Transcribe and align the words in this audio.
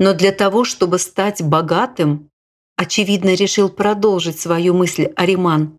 Но 0.00 0.14
для 0.14 0.32
того, 0.32 0.64
чтобы 0.64 0.98
стать 0.98 1.42
богатым, 1.42 2.30
очевидно, 2.74 3.34
решил 3.34 3.68
продолжить 3.68 4.40
свою 4.40 4.72
мысль 4.72 5.12
Ариман, 5.14 5.78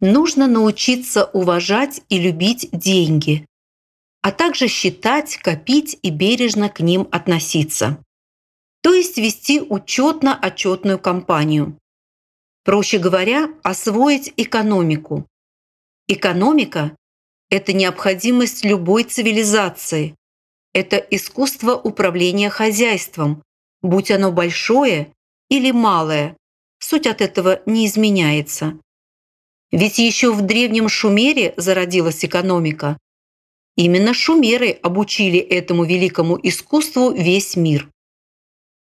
нужно 0.00 0.46
научиться 0.46 1.24
уважать 1.24 2.02
и 2.10 2.18
любить 2.18 2.68
деньги, 2.72 3.46
а 4.20 4.32
также 4.32 4.68
считать, 4.68 5.38
копить 5.38 5.98
и 6.02 6.10
бережно 6.10 6.68
к 6.68 6.80
ним 6.80 7.08
относиться. 7.10 8.04
То 8.82 8.92
есть 8.92 9.16
вести 9.16 9.62
учетно-отчетную 9.62 10.98
кампанию. 10.98 11.78
Проще 12.64 12.98
говоря, 12.98 13.48
освоить 13.62 14.30
экономику. 14.36 15.26
Экономика– 16.06 16.94
это 17.48 17.72
необходимость 17.72 18.62
любой 18.62 19.04
цивилизации. 19.04 20.14
Это 20.74 20.96
искусство 20.96 21.76
управления 21.76 22.50
хозяйством, 22.50 23.42
будь 23.84 24.10
оно 24.10 24.32
большое 24.32 25.12
или 25.48 25.70
малое. 25.70 26.36
Суть 26.80 27.06
от 27.06 27.20
этого 27.20 27.62
не 27.66 27.86
изменяется. 27.86 28.80
Ведь 29.70 29.98
еще 29.98 30.32
в 30.32 30.42
древнем 30.42 30.88
Шумере 30.88 31.54
зародилась 31.56 32.24
экономика. 32.24 32.98
Именно 33.76 34.14
шумеры 34.14 34.70
обучили 34.70 35.38
этому 35.38 35.84
великому 35.84 36.38
искусству 36.42 37.10
весь 37.12 37.56
мир. 37.56 37.90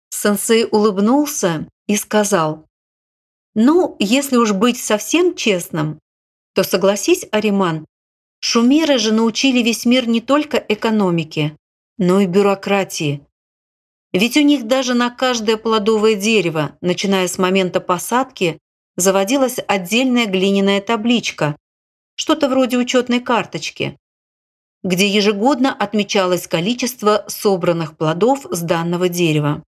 Сенсей 0.10 0.66
улыбнулся 0.66 1.68
и 1.88 1.96
сказал, 1.98 2.66
«Ну, 3.55 3.96
если 3.99 4.38
уж 4.38 4.54
быть 4.54 4.77
совсем 4.77 5.35
честным, 5.35 5.99
то 6.54 6.63
согласись, 6.63 7.26
Ариман, 7.32 7.85
шумеры 8.40 8.99
же 8.99 9.12
научили 9.12 9.63
весь 9.63 9.85
мир 9.85 10.08
не 10.08 10.22
только 10.22 10.58
экономике, 10.58 11.58
но 11.98 12.22
и 12.22 12.27
бюрократии. 12.27 13.26
Ведь 14.13 14.38
у 14.38 14.41
них 14.41 14.67
даже 14.67 14.94
на 14.94 15.09
каждое 15.09 15.58
плодовое 15.58 16.13
дерево, 16.13 16.77
начиная 16.81 17.27
с 17.27 17.40
момента 17.40 17.82
посадки, 17.82 18.60
заводилась 18.96 19.57
отдельная 19.68 20.27
глиняная 20.27 20.82
табличка, 20.82 21.57
что-то 22.15 22.48
вроде 22.48 22.77
учетной 22.77 23.20
карточки, 23.20 23.98
где 24.84 25.07
ежегодно 25.07 25.73
отмечалось 25.73 26.48
количество 26.48 27.26
собранных 27.27 27.98
плодов 27.98 28.46
с 28.51 28.62
данного 28.62 29.10
дерева. 29.10 29.63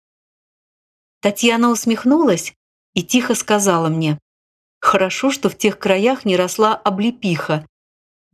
Татьяна 1.20 1.70
усмехнулась 1.70 2.52
и 2.92 3.02
тихо 3.02 3.34
сказала 3.34 3.88
мне, 3.88 4.18
«Хорошо, 4.80 5.30
что 5.30 5.48
в 5.48 5.56
тех 5.56 5.78
краях 5.78 6.26
не 6.26 6.36
росла 6.36 6.74
облепиха. 6.74 7.66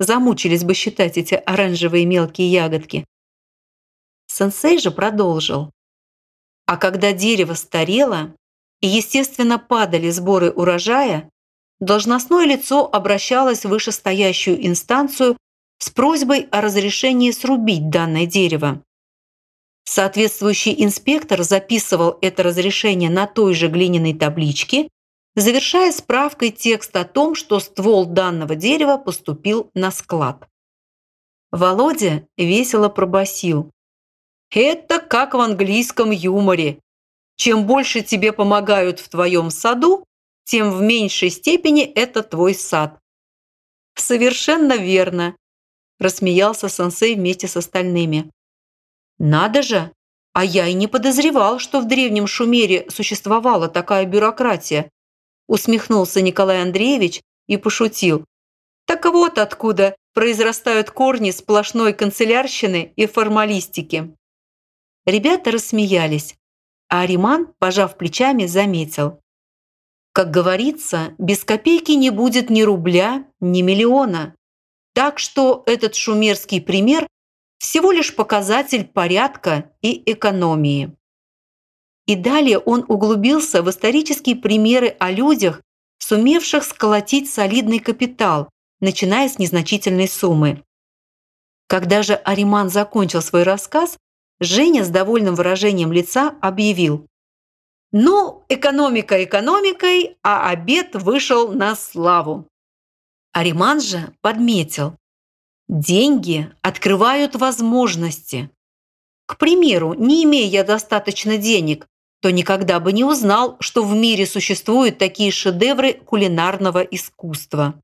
Замучились 0.01 0.65
бы 0.65 0.75
считать 0.75 1.17
эти 1.17 1.35
оранжевые 1.35 2.05
мелкие 2.05 2.51
ягодки». 2.51 3.05
Сенсей 4.27 4.79
же 4.79 4.91
продолжил. 4.91 5.71
А 6.71 6.77
когда 6.77 7.13
дерево 7.13 7.55
старело 7.55 8.33
и, 8.81 8.87
естественно, 8.87 9.59
падали 9.59 10.09
сборы 10.11 10.53
урожая, 10.53 11.29
должностное 11.81 12.45
лицо 12.47 12.89
обращалось 12.93 13.65
в 13.65 13.71
вышестоящую 13.71 14.65
инстанцию 14.65 15.37
с 15.79 15.91
просьбой 15.91 16.47
о 16.53 16.61
разрешении 16.61 17.33
срубить 17.33 17.91
данное 17.91 18.25
дерево. 18.25 18.85
Соответствующий 19.83 20.73
инспектор 20.85 21.43
записывал 21.43 22.17
это 22.21 22.45
разрешение 22.45 23.11
на 23.11 23.27
той 23.27 23.55
же 23.55 23.67
глиняной 23.67 24.15
табличке, 24.15 24.91
завершая 25.35 25.91
справкой 25.91 26.53
текст 26.53 26.95
о 26.95 27.05
том, 27.05 27.35
что 27.35 27.59
ствол 27.59 28.07
данного 28.07 28.55
дерева 28.55 28.97
поступил 28.97 29.73
на 29.75 29.91
склад. 29.91 30.47
Володя 31.51 32.29
весело 32.37 32.89
пробасил. 32.89 33.73
Это 34.51 34.99
как 34.99 35.35
в 35.35 35.41
английском 35.41 36.11
юморе. 36.11 36.81
Чем 37.37 37.67
больше 37.67 38.03
тебе 38.03 38.33
помогают 38.33 39.01
в 39.01 39.09
твоем 39.09 39.51
саду, 39.51 40.05
тем 40.45 40.73
в 40.73 40.83
меньшей 40.83 41.31
степени 41.31 41.85
это 41.85 42.23
твой 42.23 42.55
сад. 42.55 42.99
Совершенно 43.95 44.77
верно, 44.77 45.37
рассмеялся 45.99 46.69
сенсей 46.69 47.15
вместе 47.15 47.47
с 47.47 47.57
остальными. 47.57 48.31
Надо 49.19 49.63
же, 49.63 49.93
а 50.33 50.45
я 50.45 50.67
и 50.67 50.73
не 50.73 50.89
подозревал, 50.89 51.59
что 51.59 51.81
в 51.81 51.87
древнем 51.87 52.27
Шумере 52.27 52.87
существовала 52.91 53.69
такая 53.69 54.07
бюрократия, 54.07 54.91
усмехнулся 55.47 56.23
Николай 56.23 56.63
Андреевич 56.63 57.21
и 57.47 57.57
пошутил. 57.57 58.25
Так 58.87 59.05
вот 59.05 59.39
откуда 59.39 59.95
произрастают 60.15 60.91
корни 60.91 61.31
сплошной 61.31 61.93
канцелярщины 61.93 62.93
и 62.97 63.07
формалистики. 63.07 64.17
Ребята 65.07 65.51
рассмеялись, 65.51 66.37
а 66.89 67.03
Ариман, 67.03 67.53
пожав 67.59 67.97
плечами, 67.97 68.47
заметил. 68.47 69.21
Как 70.13 70.31
говорится, 70.31 71.15
без 71.19 71.45
копейки 71.45 71.93
не 71.93 72.11
будет 72.11 72.51
ни 72.51 72.63
рубля, 72.63 73.27
ни 73.41 73.63
миллиона. 73.63 74.35
Так 74.93 75.19
что 75.19 75.63
этот 75.67 75.95
шумерский 75.95 76.61
пример 76.61 77.07
всего 77.59 77.93
лишь 77.93 78.15
показатель 78.15 78.85
порядка 78.85 79.73
и 79.83 80.03
экономии. 80.11 80.97
И 82.07 82.17
далее 82.17 82.59
он 82.59 82.85
углубился 82.89 83.63
в 83.63 83.71
исторические 83.71 84.35
примеры 84.35 84.97
о 84.99 85.13
людях, 85.13 85.63
сумевших 85.99 86.65
сколотить 86.65 87.31
солидный 87.31 87.79
капитал, 87.79 88.51
начиная 88.81 89.29
с 89.29 89.39
незначительной 89.39 90.09
суммы. 90.09 90.65
Когда 91.69 92.03
же 92.03 92.15
Ариман 92.15 92.69
закончил 92.69 93.23
свой 93.23 93.45
рассказ, 93.45 93.97
Женя 94.41 94.85
с 94.85 94.89
довольным 94.89 95.35
выражением 95.35 95.93
лица 95.93 96.35
объявил. 96.41 97.07
«Ну, 97.93 98.45
экономика 98.49 99.23
экономикой, 99.23 100.17
а 100.23 100.49
обед 100.51 100.95
вышел 100.95 101.53
на 101.53 101.77
славу». 101.77 102.49
Ариман 103.33 103.81
же 103.81 104.13
подметил. 104.23 104.97
Деньги 105.69 106.51
открывают 106.63 107.37
возможности. 107.37 108.51
К 109.27 109.37
примеру, 109.39 109.95
не 109.95 110.25
имея 110.25 110.49
я 110.49 110.65
достаточно 110.65 111.37
денег, 111.37 111.87
то 112.21 112.31
никогда 112.31 112.81
бы 112.81 112.93
не 112.93 113.05
узнал, 113.05 113.57
что 113.61 113.85
в 113.85 113.95
мире 113.95 114.27
существуют 114.27 114.99
такие 114.99 115.31
шедевры 115.31 115.93
кулинарного 115.93 116.81
искусства. 116.81 117.81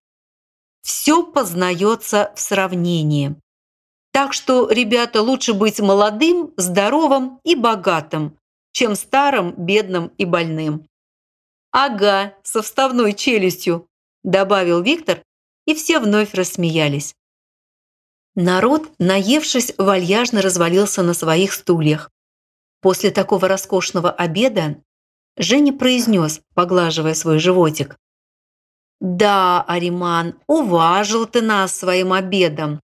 Все 0.82 1.22
познается 1.22 2.32
в 2.34 2.40
сравнении. 2.40 3.36
Так 4.16 4.32
что, 4.32 4.70
ребята, 4.70 5.20
лучше 5.20 5.52
быть 5.52 5.78
молодым, 5.78 6.54
здоровым 6.56 7.38
и 7.44 7.54
богатым, 7.54 8.38
чем 8.72 8.94
старым, 8.94 9.52
бедным 9.58 10.06
и 10.16 10.24
больным. 10.24 10.88
«Ага, 11.70 12.32
со 12.42 12.62
вставной 12.62 13.12
челюстью»,– 13.12 13.86
добавил 14.24 14.80
Виктор, 14.80 15.22
и 15.66 15.74
все 15.74 15.98
вновь 16.00 16.32
рассмеялись. 16.32 17.14
Народ, 18.34 18.90
наевшись, 18.98 19.74
вальяжно 19.76 20.40
развалился 20.40 21.02
на 21.02 21.12
своих 21.12 21.52
стульях. 21.52 22.10
После 22.80 23.10
такого 23.10 23.48
роскошного 23.48 24.10
обеда 24.10 24.82
Женя 25.36 25.74
произнес, 25.74 26.40
поглаживая 26.54 27.12
свой 27.12 27.38
животик. 27.38 27.98
«Да, 28.98 29.62
Ариман, 29.68 30.40
уважил 30.46 31.26
ты 31.26 31.42
нас 31.42 31.76
своим 31.76 32.14
обедом. 32.14 32.80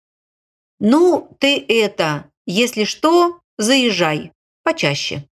«Ну, 0.84 1.28
ты 1.38 1.64
это, 1.68 2.28
если 2.44 2.82
что, 2.82 3.38
заезжай, 3.56 4.32
почаще». 4.64 5.28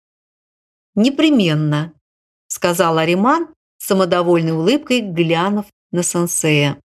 «Непременно»,– 0.95 1.95
сказал 2.49 2.99
Ариман, 2.99 3.49
самодовольной 3.79 4.53
улыбкой 4.53 5.01
глянув 5.01 5.65
на 5.91 6.03
сенсея. 6.03 6.79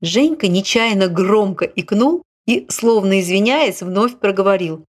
Женька 0.00 0.48
нечаянно 0.48 1.06
громко 1.06 1.64
икнул 1.64 2.24
и, 2.48 2.66
словно 2.68 3.20
извиняясь, 3.20 3.80
вновь 3.80 4.18
проговорил. 4.18 4.84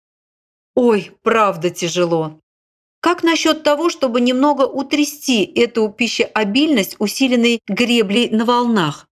«Ой, 0.73 1.11
правда 1.21 1.69
тяжело. 1.69 2.39
Как 3.01 3.21
насчет 3.21 3.61
того, 3.61 3.91
чтобы 3.91 4.19
немного 4.19 4.63
утрясти 4.63 5.43
эту 5.43 5.89
пищеобильность, 5.89 6.95
усиленной 6.97 7.59
греблей 7.67 8.31
на 8.31 8.45
волнах? 8.45 9.07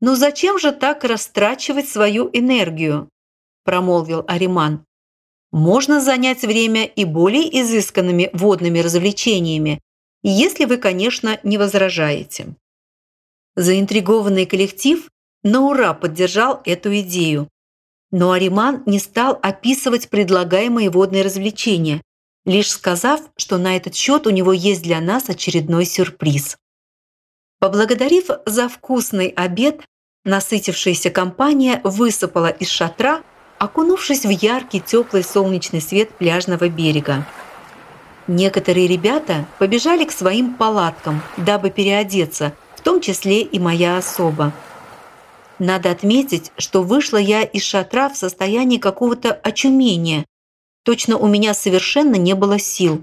«Но 0.00 0.14
зачем 0.14 0.58
же 0.58 0.72
так 0.72 1.04
растрачивать 1.04 1.88
свою 1.88 2.30
энергию?»– 2.32 3.08
промолвил 3.64 4.24
Ариман. 4.28 4.84
«Можно 5.50 6.00
занять 6.00 6.42
время 6.42 6.84
и 6.84 7.04
более 7.04 7.60
изысканными 7.62 8.30
водными 8.32 8.78
развлечениями, 8.78 9.80
если 10.22 10.66
вы, 10.66 10.76
конечно, 10.76 11.40
не 11.42 11.58
возражаете». 11.58 12.54
Заинтригованный 13.56 14.46
коллектив 14.46 15.08
на 15.42 15.62
ура 15.62 15.94
поддержал 15.94 16.60
эту 16.64 17.00
идею. 17.00 17.48
Но 18.10 18.32
Ариман 18.32 18.82
не 18.86 18.98
стал 18.98 19.38
описывать 19.42 20.08
предлагаемые 20.08 20.90
водные 20.90 21.22
развлечения, 21.22 22.02
лишь 22.44 22.70
сказав, 22.70 23.20
что 23.36 23.58
на 23.58 23.76
этот 23.76 23.94
счет 23.94 24.26
у 24.26 24.30
него 24.30 24.52
есть 24.52 24.82
для 24.82 25.00
нас 25.00 25.28
очередной 25.28 25.84
сюрприз. 25.84 26.56
Поблагодарив 27.60 28.30
за 28.46 28.68
вкусный 28.68 29.28
обед, 29.28 29.80
насытившаяся 30.24 31.10
компания 31.10 31.80
высыпала 31.82 32.48
из 32.48 32.68
шатра, 32.68 33.22
окунувшись 33.58 34.24
в 34.24 34.30
яркий 34.30 34.80
теплый 34.80 35.24
солнечный 35.24 35.80
свет 35.80 36.10
пляжного 36.10 36.68
берега. 36.68 37.26
Некоторые 38.28 38.86
ребята 38.86 39.46
побежали 39.58 40.04
к 40.04 40.12
своим 40.12 40.54
палаткам, 40.54 41.22
дабы 41.36 41.70
переодеться, 41.70 42.52
в 42.76 42.82
том 42.82 43.00
числе 43.00 43.42
и 43.42 43.58
моя 43.58 43.96
особа. 43.96 44.52
Надо 45.58 45.90
отметить, 45.90 46.52
что 46.58 46.82
вышла 46.82 47.16
я 47.16 47.42
из 47.42 47.64
шатра 47.64 48.08
в 48.08 48.16
состоянии 48.16 48.78
какого-то 48.78 49.32
очумения. 49.32 50.24
Точно 50.84 51.16
у 51.16 51.26
меня 51.26 51.54
совершенно 51.54 52.14
не 52.14 52.34
было 52.34 52.60
сил. 52.60 53.02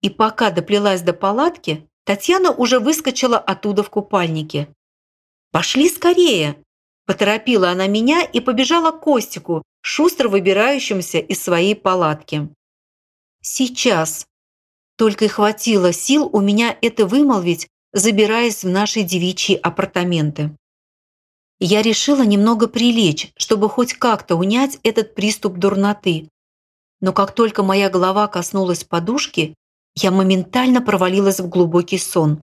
И 0.00 0.08
пока 0.08 0.50
доплелась 0.50 1.02
до 1.02 1.12
палатки, 1.12 1.86
Татьяна 2.04 2.50
уже 2.50 2.80
выскочила 2.80 3.38
оттуда 3.38 3.82
в 3.82 3.90
купальнике. 3.90 4.68
«Пошли 5.50 5.88
скорее!» 5.88 6.56
Поторопила 7.06 7.70
она 7.70 7.86
меня 7.88 8.22
и 8.22 8.40
побежала 8.40 8.90
к 8.92 9.00
Костику, 9.00 9.62
шустро 9.82 10.28
выбирающемуся 10.28 11.18
из 11.18 11.42
своей 11.42 11.74
палатки. 11.74 12.48
«Сейчас!» 13.42 14.26
Только 14.96 15.24
и 15.24 15.28
хватило 15.28 15.92
сил 15.92 16.28
у 16.32 16.40
меня 16.40 16.76
это 16.80 17.06
вымолвить, 17.06 17.68
забираясь 17.92 18.62
в 18.62 18.68
наши 18.68 19.02
девичьи 19.02 19.56
апартаменты. 19.56 20.56
Я 21.58 21.82
решила 21.82 22.22
немного 22.22 22.66
прилечь, 22.66 23.32
чтобы 23.36 23.68
хоть 23.68 23.94
как-то 23.94 24.36
унять 24.36 24.78
этот 24.82 25.14
приступ 25.14 25.58
дурноты. 25.58 26.28
Но 27.00 27.12
как 27.12 27.34
только 27.34 27.62
моя 27.62 27.88
голова 27.90 28.26
коснулась 28.28 28.84
подушки, 28.84 29.54
я 29.94 30.10
моментально 30.10 30.80
провалилась 30.80 31.40
в 31.40 31.48
глубокий 31.48 31.98
сон. 31.98 32.40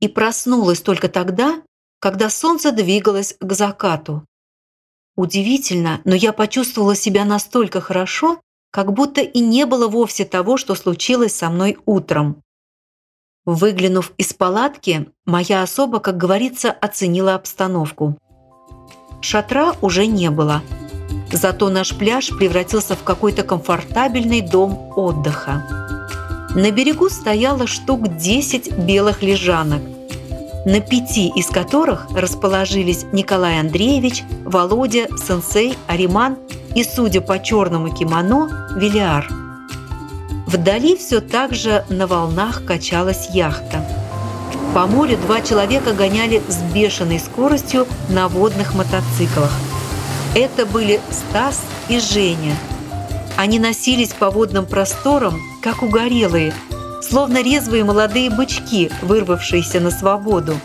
И 0.00 0.08
проснулась 0.08 0.80
только 0.80 1.08
тогда, 1.08 1.62
когда 2.00 2.28
солнце 2.28 2.72
двигалось 2.72 3.36
к 3.40 3.52
закату. 3.52 4.26
Удивительно, 5.16 6.00
но 6.04 6.14
я 6.14 6.32
почувствовала 6.32 6.94
себя 6.94 7.24
настолько 7.24 7.80
хорошо, 7.80 8.40
как 8.70 8.92
будто 8.92 9.20
и 9.20 9.40
не 9.40 9.66
было 9.66 9.86
вовсе 9.88 10.24
того, 10.24 10.56
что 10.56 10.74
случилось 10.74 11.34
со 11.34 11.48
мной 11.48 11.78
утром. 11.86 12.42
Выглянув 13.44 14.12
из 14.18 14.32
палатки, 14.32 15.08
моя 15.24 15.62
особа, 15.62 16.00
как 16.00 16.16
говорится, 16.16 16.72
оценила 16.72 17.34
обстановку. 17.34 18.18
Шатра 19.20 19.74
уже 19.80 20.06
не 20.06 20.30
было. 20.30 20.62
Зато 21.32 21.70
наш 21.70 21.96
пляж 21.96 22.30
превратился 22.36 22.96
в 22.96 23.02
какой-то 23.04 23.42
комфортабельный 23.42 24.40
дом 24.40 24.92
отдыха. 24.96 26.03
На 26.54 26.70
берегу 26.70 27.08
стояло 27.08 27.66
штук 27.66 28.16
10 28.16 28.78
белых 28.78 29.22
лежанок, 29.22 29.82
на 30.64 30.80
пяти 30.80 31.28
из 31.34 31.46
которых 31.46 32.06
расположились 32.14 33.04
Николай 33.12 33.60
Андреевич, 33.60 34.22
Володя, 34.44 35.08
Сенсей, 35.16 35.76
Ариман 35.86 36.36
и, 36.74 36.84
судя 36.84 37.20
по 37.20 37.42
черному 37.42 37.94
кимоно, 37.94 38.68
Велиар– 38.76 39.28
Вдали 40.54 40.96
все 40.96 41.20
так 41.20 41.52
же 41.52 41.84
на 41.88 42.06
волнах 42.06 42.64
качалась 42.64 43.30
яхта. 43.30 43.84
По 44.72 44.86
морю 44.86 45.16
два 45.16 45.40
человека 45.40 45.92
гоняли 45.92 46.40
с 46.48 46.58
бешеной 46.72 47.18
скоростью 47.18 47.88
на 48.08 48.28
водных 48.28 48.72
мотоциклах. 48.72 49.50
Это 50.36 50.64
были 50.64 51.00
Стас 51.10 51.60
и 51.88 51.98
Женя. 51.98 52.56
Они 53.36 53.58
носились 53.58 54.12
по 54.12 54.30
водным 54.30 54.64
просторам, 54.64 55.40
как 55.64 55.82
угорелые, 55.82 56.52
словно 57.00 57.42
резвые 57.42 57.84
молодые 57.84 58.28
бычки, 58.28 58.90
вырвавшиеся 59.00 59.80
на 59.80 59.90
свободу. 59.90 60.60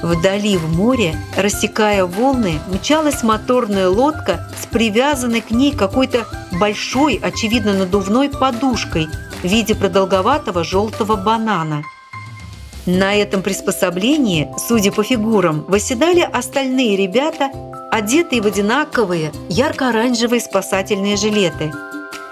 Вдали 0.00 0.56
в 0.56 0.76
море, 0.76 1.18
рассекая 1.36 2.04
волны, 2.04 2.60
мчалась 2.72 3.24
моторная 3.24 3.88
лодка 3.88 4.48
с 4.62 4.66
привязанной 4.66 5.40
к 5.40 5.50
ней 5.50 5.72
какой-то 5.72 6.24
большой, 6.52 7.18
очевидно 7.20 7.72
надувной 7.72 8.28
подушкой 8.28 9.08
в 9.42 9.44
виде 9.48 9.74
продолговатого 9.74 10.62
желтого 10.62 11.16
банана. 11.16 11.82
На 12.86 13.16
этом 13.16 13.42
приспособлении, 13.42 14.48
судя 14.68 14.92
по 14.92 15.02
фигурам, 15.02 15.64
восседали 15.66 16.20
остальные 16.20 16.96
ребята, 16.96 17.50
одетые 17.90 18.40
в 18.40 18.46
одинаковые 18.46 19.32
ярко-оранжевые 19.48 20.40
спасательные 20.40 21.16
жилеты. 21.16 21.72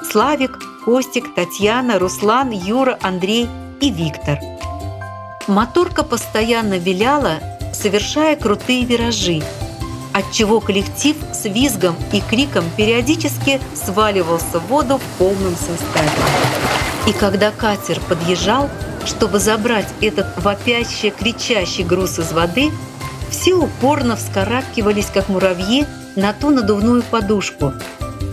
Славик, 0.09 0.61
Костик, 0.85 1.35
Татьяна, 1.35 1.99
Руслан, 1.99 2.51
Юра, 2.51 2.99
Андрей 3.01 3.49
и 3.81 3.91
Виктор. 3.91 4.39
Моторка 5.47 6.03
постоянно 6.03 6.79
виляла, 6.79 7.39
совершая 7.73 8.37
крутые 8.37 8.85
виражи, 8.85 9.43
отчего 10.13 10.61
коллектив 10.61 11.17
с 11.33 11.47
визгом 11.47 11.97
и 12.13 12.21
криком 12.21 12.65
периодически 12.77 13.61
сваливался 13.75 14.61
в 14.61 14.67
воду 14.67 14.99
в 14.99 15.19
полном 15.19 15.55
составе. 15.57 16.11
И 17.07 17.13
когда 17.13 17.51
катер 17.51 17.99
подъезжал, 18.07 18.69
чтобы 19.07 19.39
забрать 19.39 19.89
этот 20.03 20.27
вопящий, 20.43 21.11
кричащий 21.11 21.85
груз 21.85 22.19
из 22.19 22.33
воды, 22.33 22.71
все 23.31 23.55
упорно 23.55 24.17
вскарабкивались, 24.17 25.07
как 25.13 25.31
муравьи, 25.31 25.87
на 26.15 26.33
ту 26.35 26.51
надувную 26.51 27.03
подушку 27.03 27.73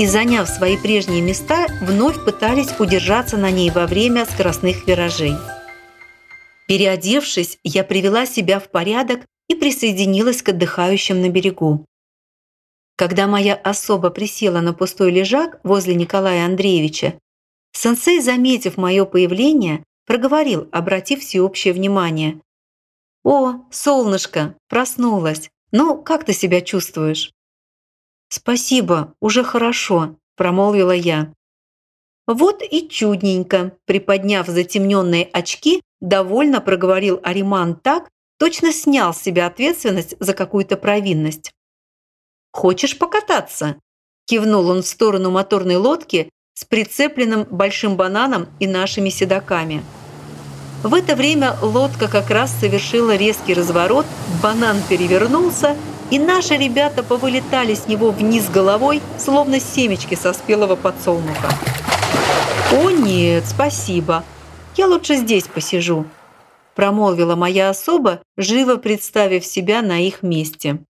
и, 0.01 0.07
заняв 0.07 0.49
свои 0.49 0.77
прежние 0.77 1.21
места, 1.21 1.67
вновь 1.79 2.25
пытались 2.25 2.73
удержаться 2.79 3.37
на 3.37 3.51
ней 3.51 3.69
во 3.69 3.85
время 3.85 4.25
скоростных 4.25 4.87
виражей. 4.87 5.35
Переодевшись, 6.67 7.59
я 7.63 7.83
привела 7.83 8.25
себя 8.25 8.59
в 8.59 8.71
порядок 8.71 9.27
и 9.47 9.53
присоединилась 9.53 10.41
к 10.41 10.49
отдыхающим 10.49 11.21
на 11.21 11.29
берегу. 11.29 11.85
Когда 12.95 13.27
моя 13.27 13.53
особа 13.53 14.09
присела 14.09 14.59
на 14.59 14.73
пустой 14.73 15.11
лежак 15.11 15.59
возле 15.63 15.93
Николая 15.93 16.47
Андреевича, 16.47 17.19
сенсей, 17.71 18.21
заметив 18.21 18.77
мое 18.77 19.05
появление, 19.05 19.83
проговорил, 20.07 20.67
обратив 20.71 21.19
всеобщее 21.19 21.75
внимание. 21.75 22.41
«О, 23.23 23.65
солнышко, 23.69 24.55
проснулась. 24.67 25.51
Ну, 25.71 26.01
как 26.01 26.25
ты 26.25 26.33
себя 26.33 26.61
чувствуешь?» 26.61 27.31
«Спасибо, 28.33 29.13
уже 29.19 29.43
хорошо»,– 29.43 30.15
промолвила 30.37 30.93
я. 30.93 31.33
«Вот 32.27 32.61
и 32.63 32.87
чудненько»,– 32.87 33.73
приподняв 33.85 34.47
затемненные 34.47 35.25
очки, 35.25 35.81
довольно 35.99 36.61
проговорил 36.61 37.19
Ариман 37.23 37.75
так, 37.75 38.09
точно 38.39 38.71
снял 38.71 39.13
с 39.13 39.21
себя 39.21 39.47
ответственность 39.47 40.15
за 40.21 40.33
какую-то 40.33 40.77
провинность. 40.77 41.51
«Хочешь 42.53 42.97
покататься?»– 42.97 43.75
кивнул 44.27 44.69
он 44.69 44.81
в 44.81 44.87
сторону 44.87 45.29
моторной 45.29 45.75
лодки 45.75 46.29
с 46.53 46.63
прицепленным 46.63 47.43
большим 47.43 47.97
бананом 47.97 48.47
и 48.61 48.67
нашими 48.67 49.09
седаками. 49.09 49.83
В 50.83 50.93
это 50.93 51.17
время 51.17 51.57
лодка 51.61 52.07
как 52.07 52.29
раз 52.29 52.57
совершила 52.57 53.17
резкий 53.17 53.53
разворот, 53.53 54.05
банан 54.41 54.77
перевернулся, 54.87 55.75
и 56.11 56.19
наши 56.19 56.55
ребята 56.57 57.01
повылетали 57.01 57.73
с 57.73 57.87
него 57.87 58.11
вниз 58.11 58.49
головой, 58.49 59.01
словно 59.17 59.59
семечки 59.59 60.15
со 60.15 60.33
спелого 60.33 60.75
подсолнуха. 60.75 61.49
«О 62.71 62.91
нет, 62.91 63.45
спасибо. 63.47 64.23
Я 64.75 64.87
лучше 64.87 65.15
здесь 65.15 65.47
посижу», 65.47 66.05
промолвила 66.75 67.35
моя 67.35 67.69
особа, 67.69 68.21
живо 68.37 68.75
представив 68.75 69.45
себя 69.45 69.81
на 69.81 70.05
их 70.05 70.21
месте. 70.21 70.83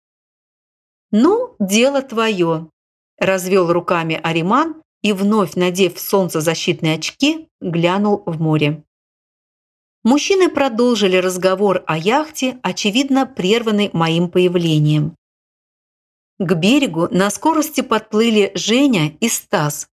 «Ну, 1.10 1.54
дело 1.58 2.02
твое»,– 2.02 2.68
развел 3.18 3.72
руками 3.72 4.18
Ариман 4.22 4.82
и, 5.02 5.12
вновь 5.12 5.54
надев 5.54 5.98
солнцезащитные 5.98 6.94
очки, 6.96 7.48
глянул 7.60 8.22
в 8.26 8.40
море. 8.40 8.82
Мужчины 10.02 10.48
продолжили 10.48 11.16
разговор 11.16 11.82
о 11.86 11.96
яхте, 11.96 12.58
очевидно 12.62 13.26
прерванный 13.26 13.90
моим 13.92 14.28
появлением. 14.28 15.14
К 16.38 16.54
берегу 16.54 17.08
на 17.10 17.30
скорости 17.30 17.82
подплыли 17.82 18.52
Женя 18.54 19.14
и 19.20 19.28
Стас, 19.28 19.88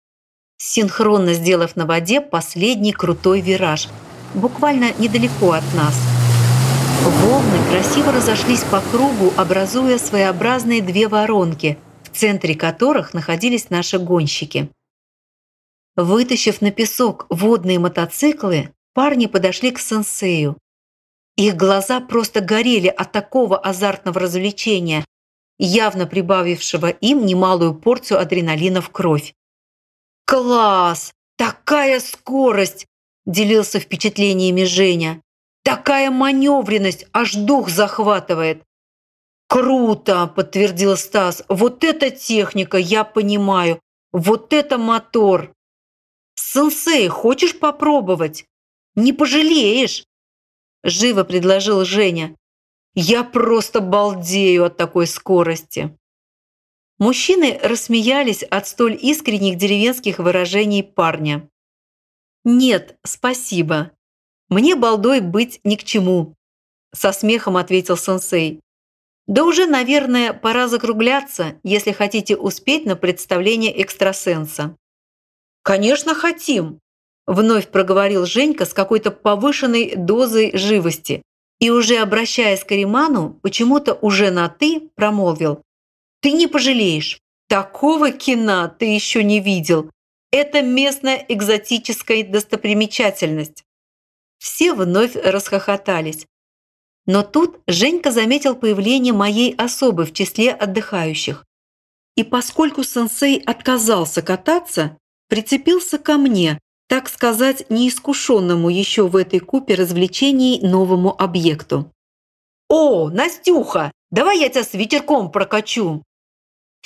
синхронно 0.58 1.34
сделав 1.34 1.76
на 1.76 1.86
воде 1.86 2.22
последний 2.22 2.94
крутой 2.94 3.42
вираж– 3.42 3.90
буквально 4.36 4.94
недалеко 5.00 5.52
от 5.52 5.64
нас. 5.74 5.96
Волны 7.02 7.58
красиво 7.70 8.12
разошлись 8.12 8.64
по 8.64 8.82
кругу, 8.82 9.34
образуя 9.38 9.98
своеобразные 9.98 10.82
две 10.82 11.08
воронки, 11.08 11.78
в 12.04 12.10
центре 12.10 12.56
которых 12.56 13.14
находились 13.14 13.70
наши 13.70 13.98
гонщики. 14.00 14.70
Вытащив 15.96 16.62
на 16.62 16.72
песок 16.72 17.26
водные 17.30 17.80
мотоциклы, 17.80 18.72
парни 18.96 19.28
подошли 19.28 19.70
к 19.72 19.80
сенсею. 19.80 20.58
Их 21.36 21.56
глаза 21.56 22.00
просто 22.00 22.40
горели 22.40 22.88
от 22.88 23.12
такого 23.12 23.60
азартного 23.60 24.22
развлечения, 24.22 25.06
явно 25.60 26.08
прибавившего 26.08 26.88
им 26.88 27.26
немалую 27.26 27.76
порцию 27.76 28.22
адреналина 28.22 28.82
в 28.82 28.90
кровь. 28.90 29.34
«Класс! 30.26 31.14
Такая 31.38 32.00
скорость! 32.00 32.88
делился 33.26 33.80
впечатлениями 33.80 34.64
Женя. 34.64 35.22
Такая 35.64 36.12
маневренность, 36.12 37.06
аж 37.12 37.34
дух 37.34 37.70
захватывает. 37.70 38.64
«Круто!»– 39.48 40.28
подтвердил 40.36 40.96
Стас. 40.96 41.44
«Вот 41.50 41.84
это 41.84 42.12
техника, 42.12 42.78
я 42.78 43.04
понимаю. 43.04 43.80
Вот 44.12 44.54
это 44.54 44.78
мотор!» 44.78 45.54
«Сенсей, 46.36 47.08
хочешь 47.08 47.58
попробовать? 47.58 48.46
Не 48.96 49.14
пожалеешь!» 49.14 50.06
Живо 50.84 51.24
предложил 51.24 51.84
Женя. 51.86 52.36
«Я 52.94 53.24
просто 53.24 53.82
балдею 53.82 54.66
от 54.66 54.78
такой 54.78 55.08
скорости!» 55.08 55.98
Мужчины 56.98 57.60
рассмеялись 57.62 58.44
от 58.44 58.68
столь 58.68 58.98
искренних 59.02 59.58
деревенских 59.58 60.20
выражений 60.20 60.82
парня. 60.82 61.50
«Нет, 62.46 62.98
спасибо. 63.04 63.92
Мне 64.48 64.76
балдой 64.76 65.20
быть 65.20 65.60
ни 65.66 65.76
к 65.76 65.84
чему»,– 65.84 66.36
со 66.94 67.12
смехом 67.12 67.58
ответил 67.58 67.98
сенсей. 67.98 68.62
«Да 69.28 69.44
уже, 69.44 69.66
наверное, 69.66 70.32
пора 70.32 70.68
закругляться, 70.68 71.60
если 71.64 71.92
хотите 71.92 72.38
успеть 72.38 72.86
на 72.86 72.96
представление 72.96 73.82
экстрасенса». 73.82 74.78
«Конечно, 75.64 76.14
хотим!»– 76.14 76.80
вновь 77.28 77.70
проговорил 77.70 78.26
Женька 78.26 78.66
с 78.66 78.74
какой-то 78.74 79.12
повышенной 79.12 79.96
дозой 79.96 80.56
живости 80.58 81.22
и 81.60 81.70
уже 81.70 81.98
обращаясь 81.98 82.64
к 82.64 82.68
Кариману, 82.68 83.40
почему-то 83.42 83.94
уже 83.94 84.30
на 84.30 84.50
«ты» 84.50 84.90
промолвил. 84.96 85.62
«Ты 86.22 86.32
не 86.32 86.48
пожалеешь. 86.48 87.20
Такого 87.48 88.12
кино 88.12 88.68
ты 88.68 88.86
еще 88.86 89.24
не 89.24 89.40
видел. 89.40 89.90
Это 90.32 90.62
местная 90.62 91.24
экзотическая 91.28 92.24
достопримечательность». 92.24 93.64
Все 94.38 94.74
вновь 94.74 95.16
расхохотались. 95.16 96.26
Но 97.06 97.24
тут 97.24 97.62
Женька 97.68 98.12
заметил 98.12 98.56
появление 98.56 99.14
моей 99.14 99.54
особы 99.56 100.06
в 100.06 100.14
числе 100.14 100.52
отдыхающих. 100.52 101.46
И 102.16 102.24
поскольку 102.24 102.84
сенсей 102.84 103.40
отказался 103.40 104.22
кататься, 104.22 104.98
прицепился 105.28 105.98
ко 106.00 106.18
мне, 106.18 106.60
так 106.88 107.10
сказать, 107.10 107.70
неискушенному 107.70 108.70
еще 108.70 109.08
в 109.08 109.16
этой 109.16 109.40
купе 109.40 109.76
развлечений 109.76 110.60
новому 110.62 111.20
объекту. 111.20 111.92
«О, 112.70 113.10
Настюха, 113.10 113.92
давай 114.12 114.40
я 114.40 114.50
тебя 114.50 114.64
с 114.64 114.74
ветерком 114.74 115.32
прокачу!» 115.32 116.04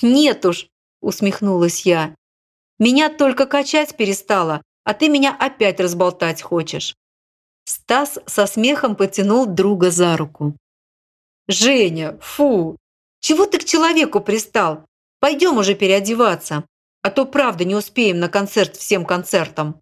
«Нет 0.01 0.45
уж»,– 0.45 0.67
усмехнулась 1.01 1.85
я. 1.85 2.15
«Меня 2.79 3.09
только 3.09 3.45
качать 3.45 3.95
перестала, 3.95 4.61
а 4.83 4.93
ты 4.93 5.09
меня 5.09 5.35
опять 5.37 5.79
разболтать 5.79 6.41
хочешь». 6.41 6.95
Стас 7.65 8.19
со 8.25 8.47
смехом 8.47 8.95
потянул 8.95 9.45
друга 9.45 9.91
за 9.91 10.17
руку. 10.17 10.55
«Женя, 11.47 12.17
фу! 12.21 12.77
Чего 13.21 13.45
ты 13.45 13.59
к 13.59 13.65
человеку 13.65 14.21
пристал? 14.21 14.85
Пойдем 15.19 15.57
уже 15.57 15.75
переодеваться 15.75 16.63
а 17.01 17.11
то 17.11 17.25
правда 17.25 17.65
не 17.65 17.75
успеем 17.75 18.19
на 18.19 18.29
концерт 18.29 18.75
всем 18.75 19.05
концертом». 19.05 19.81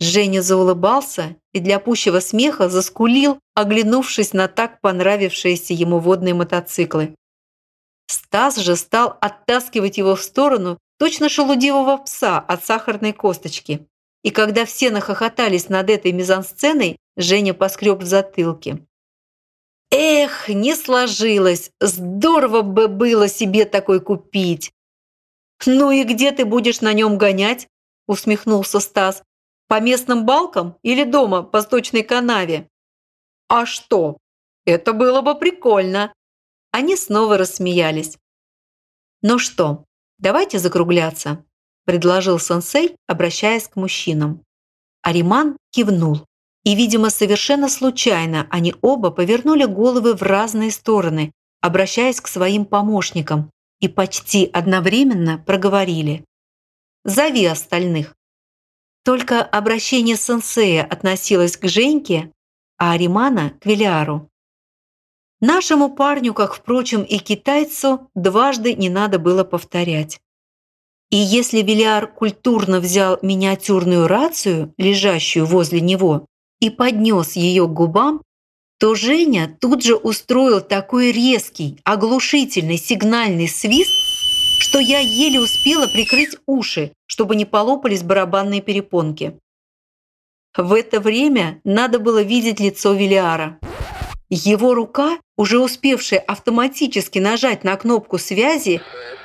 Женя 0.00 0.40
заулыбался 0.40 1.36
и 1.52 1.60
для 1.60 1.78
пущего 1.78 2.20
смеха 2.20 2.70
заскулил, 2.70 3.38
оглянувшись 3.54 4.32
на 4.32 4.48
так 4.48 4.80
понравившиеся 4.80 5.74
ему 5.74 5.98
водные 5.98 6.34
мотоциклы. 6.34 7.14
Стас 8.06 8.56
же 8.56 8.76
стал 8.76 9.18
оттаскивать 9.20 9.98
его 9.98 10.16
в 10.16 10.22
сторону 10.22 10.78
точно 10.98 11.28
шелудивого 11.28 11.98
пса 11.98 12.38
от 12.38 12.64
сахарной 12.64 13.12
косточки. 13.12 13.86
И 14.24 14.30
когда 14.30 14.64
все 14.64 14.90
нахохотались 14.90 15.68
над 15.68 15.90
этой 15.90 16.12
мизансценой, 16.12 16.96
Женя 17.16 17.54
поскреб 17.54 18.00
в 18.00 18.04
затылке. 18.04 18.78
«Эх, 19.90 20.48
не 20.48 20.74
сложилось! 20.74 21.72
Здорово 21.80 22.62
бы 22.62 22.88
было 22.88 23.28
себе 23.28 23.64
такой 23.64 24.00
купить! 24.00 24.72
«Ну 25.66 25.90
и 25.90 26.04
где 26.04 26.32
ты 26.32 26.44
будешь 26.44 26.80
на 26.80 26.92
нем 26.92 27.18
гонять?»– 27.18 27.68
усмехнулся 28.06 28.80
Стас. 28.80 29.22
«По 29.70 29.80
местным 29.80 30.26
балкам 30.26 30.76
или 30.82 31.04
дома 31.04 31.44
по 31.44 31.62
сточной 31.62 32.02
канаве?» 32.02 32.68
«А 33.48 33.66
что? 33.66 34.16
Это 34.64 34.92
было 34.92 35.20
бы 35.20 35.36
прикольно!» 35.36 36.12
Они 36.72 36.96
снова 36.96 37.38
рассмеялись. 37.38 38.18
«Ну 39.22 39.38
что, 39.38 39.84
давайте 40.18 40.58
закругляться»,– 40.58 41.44
предложил 41.84 42.40
сенсей, 42.40 42.96
обращаясь 43.06 43.68
к 43.68 43.76
мужчинам. 43.76 44.42
Ариман 45.02 45.56
кивнул. 45.70 46.26
И, 46.64 46.74
видимо, 46.74 47.10
совершенно 47.10 47.68
случайно 47.68 48.48
они 48.50 48.74
оба 48.82 49.12
повернули 49.12 49.66
головы 49.66 50.14
в 50.14 50.22
разные 50.22 50.72
стороны, 50.72 51.30
обращаясь 51.60 52.20
к 52.20 52.26
своим 52.26 52.64
помощникам, 52.64 53.52
и 53.78 53.86
почти 53.86 54.50
одновременно 54.52 55.38
проговорили. 55.38 56.24
«Зови 57.04 57.46
остальных». 57.46 58.16
Только 59.04 59.42
обращение 59.42 60.16
сенсея 60.16 60.84
относилось 60.84 61.56
к 61.56 61.66
Женьке, 61.68 62.32
а 62.78 62.92
Аримана– 62.92 63.50
к 63.60 63.66
Велиару. 63.66 64.28
Нашему 65.40 65.88
парню, 65.88 66.34
как, 66.34 66.54
впрочем, 66.54 67.02
и 67.02 67.18
китайцу, 67.18 68.10
дважды 68.14 68.74
не 68.74 68.90
надо 68.90 69.18
было 69.18 69.42
повторять. 69.42 70.20
И 71.10 71.16
если 71.16 71.62
Велиар 71.62 72.06
культурно 72.06 72.78
взял 72.78 73.18
миниатюрную 73.22 74.06
рацию, 74.06 74.74
лежащую 74.76 75.46
возле 75.46 75.80
него, 75.80 76.26
и 76.60 76.68
поднес 76.68 77.36
ее 77.36 77.66
к 77.66 77.72
губам, 77.72 78.22
то 78.78 78.94
Женя 78.94 79.56
тут 79.60 79.82
же 79.82 79.94
устроил 79.94 80.60
такой 80.60 81.10
резкий, 81.10 81.78
оглушительный 81.84 82.76
сигнальный 82.76 83.48
свист, 83.48 84.09
что 84.60 84.78
я 84.78 84.98
еле 84.98 85.40
успела 85.40 85.86
прикрыть 85.86 86.36
уши, 86.46 86.92
чтобы 87.06 87.36
не 87.36 87.44
полопались 87.44 88.02
барабанные 88.02 88.60
перепонки. 88.60 89.38
В 90.56 90.72
это 90.72 91.00
время 91.00 91.60
надо 91.64 91.98
было 91.98 92.22
видеть 92.22 92.60
лицо 92.60 92.92
Велиара. 92.92 93.58
Его 94.28 94.74
рука, 94.74 95.18
уже 95.36 95.58
успевшая 95.58 96.20
автоматически 96.20 97.18
нажать 97.18 97.64
на 97.64 97.76
кнопку 97.76 98.18
связи, 98.18 98.80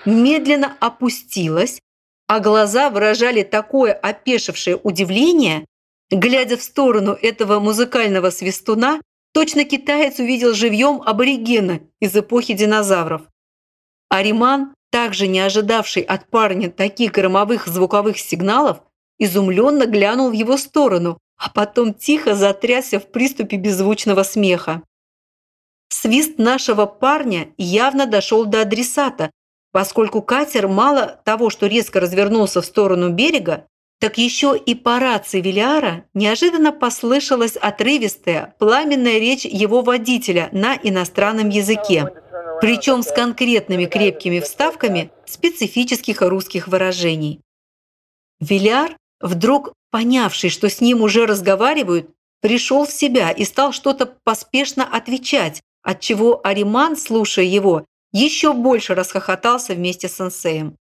медленно 0.05 0.75
опустилась, 0.79 1.79
а 2.27 2.39
глаза 2.39 2.89
выражали 2.89 3.43
такое 3.43 3.93
опешившее 3.93 4.77
удивление, 4.77 5.65
глядя 6.09 6.57
в 6.57 6.63
сторону 6.63 7.11
этого 7.11 7.59
музыкального 7.59 8.31
свистуна, 8.31 8.99
Точно 9.35 9.65
китаец 9.65 10.17
увидел 10.19 10.53
живьем 10.53 11.01
аборигена 11.01 11.81
из 11.99 12.15
эпохи 12.15 12.53
динозавров. 12.53 13.23
Ариман, 14.07 14.73
также 14.95 15.27
не 15.27 15.41
ожидавший 15.41 16.03
от 16.03 16.29
парня 16.29 16.71
таких 16.71 17.11
громовых 17.11 17.67
звуковых 17.67 18.17
сигналов, 18.17 18.77
изумленно 19.19 19.87
глянул 19.87 20.29
в 20.29 20.31
его 20.31 20.55
сторону, 20.55 21.17
а 21.37 21.49
потом 21.49 21.93
тихо 21.93 22.33
затрясся 22.33 23.01
в 23.01 23.11
приступе 23.11 23.57
беззвучного 23.57 24.23
смеха. 24.23 24.83
Свист 25.89 26.37
нашего 26.37 26.85
парня 26.85 27.49
явно 27.57 28.05
дошел 28.05 28.45
до 28.45 28.61
адресата, 28.61 29.31
поскольку 29.73 30.21
катер 30.21 30.69
мало 30.69 31.19
того, 31.25 31.49
что 31.49 31.67
резко 31.67 31.99
развернулся 31.99 32.61
в 32.61 32.65
сторону 32.65 33.09
берега, 33.09 33.67
так 33.99 34.17
еще 34.17 34.57
и 34.57 34.75
по 34.75 34.97
рации 34.97 35.41
Велиара 35.41 36.05
неожиданно 36.13 36.71
послышалась 36.71 37.57
отрывистая, 37.57 38.55
пламенная 38.59 39.19
речь 39.19 39.43
его 39.43 39.81
водителя 39.81 40.47
на 40.53 40.73
иностранном 40.81 41.49
языке, 41.49 42.13
причем 42.65 43.03
с 43.03 43.11
конкретными 43.11 43.85
крепкими 43.85 44.39
вставками 44.39 45.11
специфических 45.27 46.23
русских 46.23 46.67
выражений. 46.67 47.39
Велиар, 48.39 48.97
вдруг 49.19 49.73
понявший, 49.91 50.49
что 50.49 50.67
с 50.67 50.81
ним 50.81 51.03
уже 51.03 51.27
разговаривают, 51.27 52.09
пришел 52.41 52.87
в 52.87 52.91
себя 52.91 53.29
и 53.29 53.45
стал 53.45 53.71
что-то 53.71 54.07
поспешно 54.23 54.83
отвечать, 54.83 55.61
отчего 55.83 56.41
Ариман, 56.43 56.97
слушая 56.97 57.45
его, 57.45 57.85
еще 58.11 58.51
больше 58.53 58.95
расхохотался 58.95 59.75
вместе 59.75 60.09
с 60.09 60.15
сенсеем. 60.15 60.75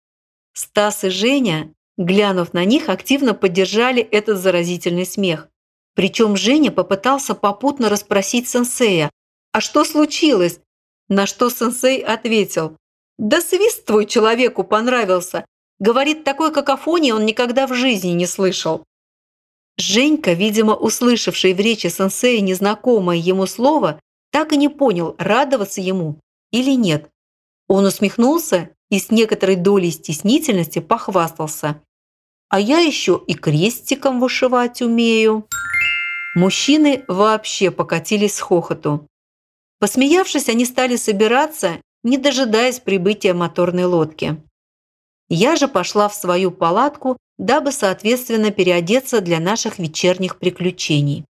Стас 0.53 1.05
и 1.05 1.09
Женя 1.09 1.73
Глянув 1.97 2.53
на 2.53 2.67
них, 2.67 2.91
активно 2.91 3.33
поддержали 3.33 4.03
этот 4.03 4.37
заразительный 4.37 5.07
смех. 5.07 5.49
Причем 5.95 6.37
Женя 6.37 6.71
попытался 6.71 7.35
попутно 7.35 7.89
расспросить 7.89 8.51
сенсея, 8.51 9.09
«А 9.53 9.63
что 9.63 9.85
случилось?» 9.85 10.61
На 11.11 11.27
что 11.27 11.51
сенсей 11.51 12.01
ответил, 12.03 12.79
«Да 13.19 13.43
свист 13.43 13.85
твой 13.85 14.07
человеку 14.07 14.65
понравился. 14.65 15.45
Говорит, 15.79 16.25
такой 16.25 16.51
какофонии 16.51 17.13
он 17.13 17.27
никогда 17.27 17.67
в 17.67 17.75
жизни 17.75 18.13
не 18.13 18.27
слышал». 18.27 18.85
Женька, 19.77 20.33
видимо, 20.33 20.75
услышавший 20.75 21.53
в 21.53 21.61
речи 21.61 21.89
сенсея 21.89 22.41
незнакомое 22.41 23.19
ему 23.19 23.47
слово, 23.47 24.01
так 24.33 24.55
и 24.55 24.57
не 24.57 24.71
понял, 24.71 25.17
радоваться 25.19 25.83
ему 25.83 26.19
или 26.51 26.75
нет. 26.75 27.11
Он 27.69 27.85
усмехнулся 27.85 28.71
и 28.89 28.99
с 28.99 29.11
некоторой 29.11 29.57
долей 29.57 29.91
стеснительности 29.91 30.79
похвастался 30.79 31.83
а 32.51 32.59
я 32.59 32.81
еще 32.81 33.23
и 33.27 33.35
крестиком 33.35 34.21
вышивать 34.21 34.83
умею». 34.83 35.47
Мужчины 36.37 37.05
вообще 37.09 37.71
покатились 37.71 38.37
с 38.37 38.41
хохоту. 38.41 39.09
Посмеявшись, 39.81 40.49
они 40.51 40.67
стали 40.67 40.97
собираться, 40.97 41.81
не 42.05 42.19
дожидаясь 42.19 42.79
прибытия 42.79 43.35
моторной 43.35 43.85
лодки. 43.85 44.37
Я 45.29 45.57
же 45.57 45.69
пошла 45.69 46.09
в 46.09 46.15
свою 46.15 46.51
палатку, 46.51 47.17
дабы, 47.39 47.73
соответственно, 47.73 48.51
переодеться 48.51 49.23
для 49.23 49.41
наших 49.41 49.79
вечерних 49.79 50.39
приключений. 50.39 51.25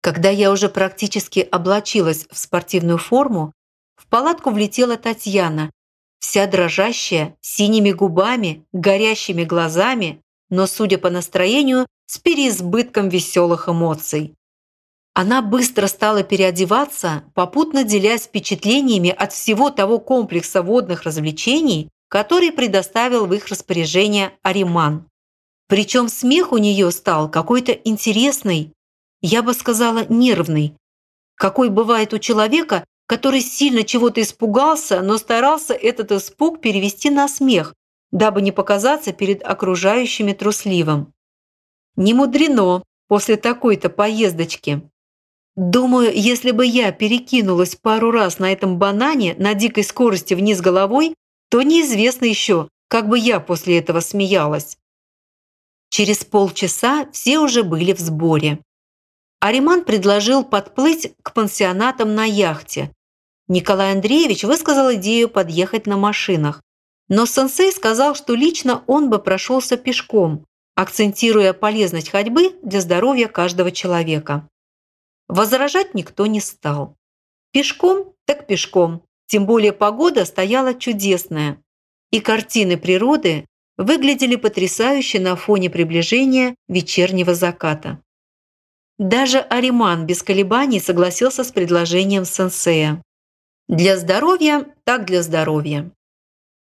Когда 0.00 0.30
я 0.30 0.50
уже 0.50 0.70
практически 0.70 1.40
облачилась 1.40 2.26
в 2.30 2.38
спортивную 2.38 2.96
форму, 2.96 3.52
в 3.96 4.06
палатку 4.06 4.50
влетела 4.50 4.96
Татьяна, 4.96 5.70
вся 6.20 6.46
дрожащая, 6.46 7.36
синими 7.42 7.90
губами, 7.90 8.64
горящими 8.72 9.44
глазами, 9.44 10.22
но, 10.48 10.66
судя 10.66 10.96
по 10.96 11.10
настроению, 11.10 11.86
с 12.06 12.16
переизбытком 12.18 13.10
веселых 13.10 13.68
эмоций. 13.68 14.37
Она 15.20 15.42
быстро 15.42 15.88
стала 15.88 16.22
переодеваться, 16.22 17.24
попутно 17.34 17.82
делясь 17.82 18.26
впечатлениями 18.26 19.10
от 19.10 19.32
всего 19.32 19.68
того 19.68 19.98
комплекса 19.98 20.62
водных 20.62 21.02
развлечений, 21.02 21.88
который 22.06 22.52
предоставил 22.52 23.26
в 23.26 23.34
их 23.34 23.48
распоряжение 23.48 24.30
Ариман. 24.42 25.08
Причем 25.66 26.08
смех 26.08 26.52
у 26.52 26.58
нее 26.58 26.92
стал 26.92 27.28
какой-то 27.28 27.72
интересный, 27.72 28.72
я 29.20 29.42
бы 29.42 29.54
сказала, 29.54 30.06
нервный, 30.08 30.76
какой 31.34 31.68
бывает 31.68 32.14
у 32.14 32.20
человека, 32.20 32.84
который 33.08 33.40
сильно 33.40 33.82
чего-то 33.82 34.22
испугался, 34.22 35.02
но 35.02 35.18
старался 35.18 35.74
этот 35.74 36.12
испуг 36.12 36.60
перевести 36.60 37.10
на 37.10 37.26
смех, 37.26 37.74
дабы 38.12 38.40
не 38.40 38.52
показаться 38.52 39.12
перед 39.12 39.42
окружающими 39.42 40.32
трусливым. 40.32 41.12
Не 41.96 42.14
мудрено 42.14 42.84
после 43.08 43.36
такой-то 43.36 43.90
поездочки. 43.90 44.88
Думаю, 45.58 46.12
если 46.14 46.52
бы 46.52 46.64
я 46.64 46.92
перекинулась 46.92 47.74
пару 47.74 48.12
раз 48.12 48.38
на 48.38 48.52
этом 48.52 48.78
банане 48.78 49.34
на 49.38 49.54
дикой 49.54 49.82
скорости 49.82 50.34
вниз 50.34 50.60
головой, 50.60 51.14
то 51.50 51.62
неизвестно 51.62 52.26
еще, 52.26 52.68
как 52.88 53.08
бы 53.08 53.18
я 53.18 53.40
после 53.40 53.78
этого 53.78 53.98
смеялась. 53.98 54.78
Через 55.90 56.24
полчаса 56.24 57.08
все 57.12 57.40
уже 57.40 57.64
были 57.64 57.92
в 57.92 57.98
сборе. 57.98 58.60
Ариман 59.40 59.84
предложил 59.84 60.44
подплыть 60.44 61.12
к 61.22 61.34
пансионатам 61.34 62.14
на 62.14 62.24
яхте, 62.24 62.92
Николай 63.48 63.92
Андреевич 63.92 64.44
высказал 64.44 64.92
идею 64.94 65.30
подъехать 65.30 65.86
на 65.86 65.96
машинах. 65.96 66.62
Но 67.08 67.24
сенсей 67.24 67.72
сказал, 67.72 68.14
что 68.14 68.34
лично 68.34 68.84
он 68.86 69.08
бы 69.08 69.18
прошелся 69.18 69.78
пешком, 69.78 70.44
акцентируя 70.74 71.54
полезность 71.54 72.10
ходьбы 72.10 72.54
для 72.62 72.82
здоровья 72.82 73.26
каждого 73.26 73.72
человека. 73.72 74.46
Возражать 75.28 75.94
никто 75.94 76.26
не 76.26 76.40
стал. 76.40 76.96
Пешком 77.52 78.14
так 78.24 78.46
пешком, 78.46 79.02
тем 79.26 79.46
более 79.46 79.72
погода 79.72 80.24
стояла 80.24 80.74
чудесная. 80.74 81.62
И 82.10 82.20
картины 82.20 82.78
природы 82.78 83.46
выглядели 83.76 84.36
потрясающе 84.36 85.20
на 85.20 85.36
фоне 85.36 85.70
приближения 85.70 86.54
вечернего 86.66 87.34
заката. 87.34 88.02
Даже 88.98 89.38
Ариман 89.38 90.06
без 90.06 90.22
колебаний 90.22 90.80
согласился 90.80 91.44
с 91.44 91.52
предложением 91.52 92.24
сенсея. 92.24 93.02
Для 93.68 93.96
здоровья 93.96 94.66
так 94.84 95.04
для 95.04 95.22
здоровья. 95.22 95.92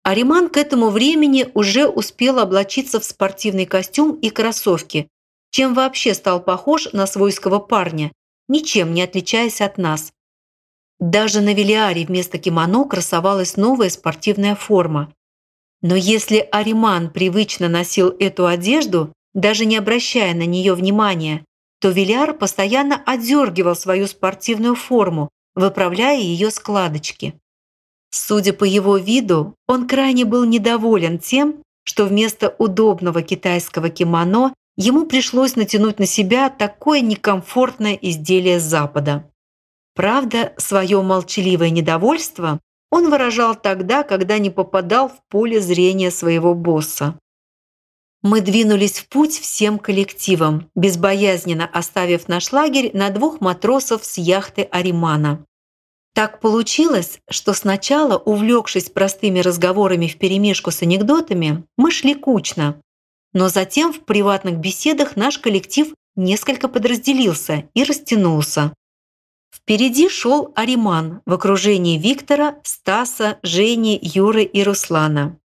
Ариман 0.02 0.48
к 0.50 0.56
этому 0.56 0.90
времени 0.90 1.48
уже 1.54 1.86
успел 1.86 2.38
облачиться 2.38 3.00
в 3.00 3.04
спортивный 3.04 3.64
костюм 3.64 4.16
и 4.16 4.28
кроссовки, 4.28 5.08
чем 5.50 5.72
вообще 5.74 6.14
стал 6.14 6.42
похож 6.42 6.92
на 6.92 7.06
свойского 7.06 7.58
парня, 7.58 8.12
ничем 8.50 8.92
не 8.92 9.02
отличаясь 9.02 9.60
от 9.60 9.78
нас. 9.78 10.12
Даже 10.98 11.40
на 11.40 11.54
Велиаре 11.54 12.04
вместо 12.04 12.36
кимоно 12.36 12.84
красовалась 12.84 13.56
новая 13.56 13.88
спортивная 13.88 14.54
форма. 14.54 15.14
Но 15.80 15.94
если 15.96 16.46
Ариман 16.52 17.10
привычно 17.10 17.68
носил 17.68 18.14
эту 18.18 18.46
одежду, 18.46 19.14
даже 19.32 19.64
не 19.64 19.78
обращая 19.78 20.34
на 20.34 20.44
нее 20.44 20.74
внимания, 20.74 21.46
то 21.80 21.88
Велиар 21.88 22.34
постоянно 22.34 23.02
одергивал 23.06 23.74
свою 23.74 24.06
спортивную 24.06 24.74
форму, 24.74 25.30
выправляя 25.54 26.18
ее 26.18 26.50
складочки. 26.50 27.34
Судя 28.10 28.52
по 28.52 28.64
его 28.64 28.98
виду, 28.98 29.54
он 29.66 29.86
крайне 29.86 30.24
был 30.24 30.44
недоволен 30.44 31.18
тем, 31.18 31.62
что 31.84 32.04
вместо 32.04 32.54
удобного 32.58 33.22
китайского 33.22 33.88
кимоно 33.88 34.52
ему 34.80 35.04
пришлось 35.04 35.56
натянуть 35.56 35.98
на 35.98 36.06
себя 36.06 36.48
такое 36.48 37.02
некомфортное 37.02 37.98
изделие 38.00 38.58
Запада. 38.58 39.30
Правда, 39.94 40.54
свое 40.56 41.02
молчаливое 41.02 41.68
недовольство 41.68 42.60
он 42.90 43.10
выражал 43.10 43.54
тогда, 43.54 44.02
когда 44.02 44.38
не 44.38 44.48
попадал 44.48 45.10
в 45.10 45.20
поле 45.28 45.60
зрения 45.60 46.10
своего 46.10 46.54
босса. 46.54 47.18
Мы 48.22 48.40
двинулись 48.40 48.98
в 48.98 49.08
путь 49.08 49.38
всем 49.38 49.78
коллективом, 49.78 50.70
безбоязненно 50.74 51.66
оставив 51.66 52.26
наш 52.28 52.50
лагерь 52.50 52.90
на 52.94 53.10
двух 53.10 53.40
матросов 53.40 54.04
с 54.04 54.16
яхты 54.16 54.62
Аримана. 54.62 55.44
Так 56.14 56.40
получилось, 56.40 57.18
что 57.28 57.52
сначала, 57.52 58.16
увлекшись 58.16 58.90
простыми 58.90 59.40
разговорами 59.40 60.06
вперемешку 60.06 60.70
с 60.70 60.82
анекдотами, 60.82 61.64
мы 61.76 61.90
шли 61.90 62.14
кучно. 62.14 62.80
Но 63.32 63.48
затем 63.48 63.92
в 63.92 64.00
приватных 64.00 64.56
беседах 64.56 65.16
наш 65.16 65.38
коллектив 65.38 65.94
несколько 66.16 66.68
подразделился 66.68 67.68
и 67.74 67.84
растянулся. 67.84 68.74
Впереди 69.54 70.08
шел 70.08 70.52
Ариман 70.54 71.22
в 71.26 71.32
окружении 71.32 71.98
Виктора, 71.98 72.58
Стаса, 72.64 73.38
Жени, 73.42 73.98
Юры 74.00 74.44
и 74.44 74.62
Руслана. 74.62 75.38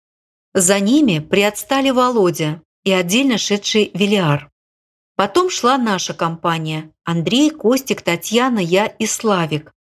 За 0.54 0.80
ними 0.80 1.20
приотстали 1.20 1.90
Володя, 1.90 2.62
и 2.86 2.92
отдельно 2.92 3.38
шедший 3.38 3.92
Велиар. 3.94 4.50
Потом 5.18 5.50
шла 5.50 5.78
наша 5.78 6.14
компания– 6.14 6.92
Андрей, 7.04 7.50
Костик, 7.50 8.02
Татьяна, 8.02 8.60
я 8.60 8.86
и 8.86 9.06
Славик. 9.06 9.74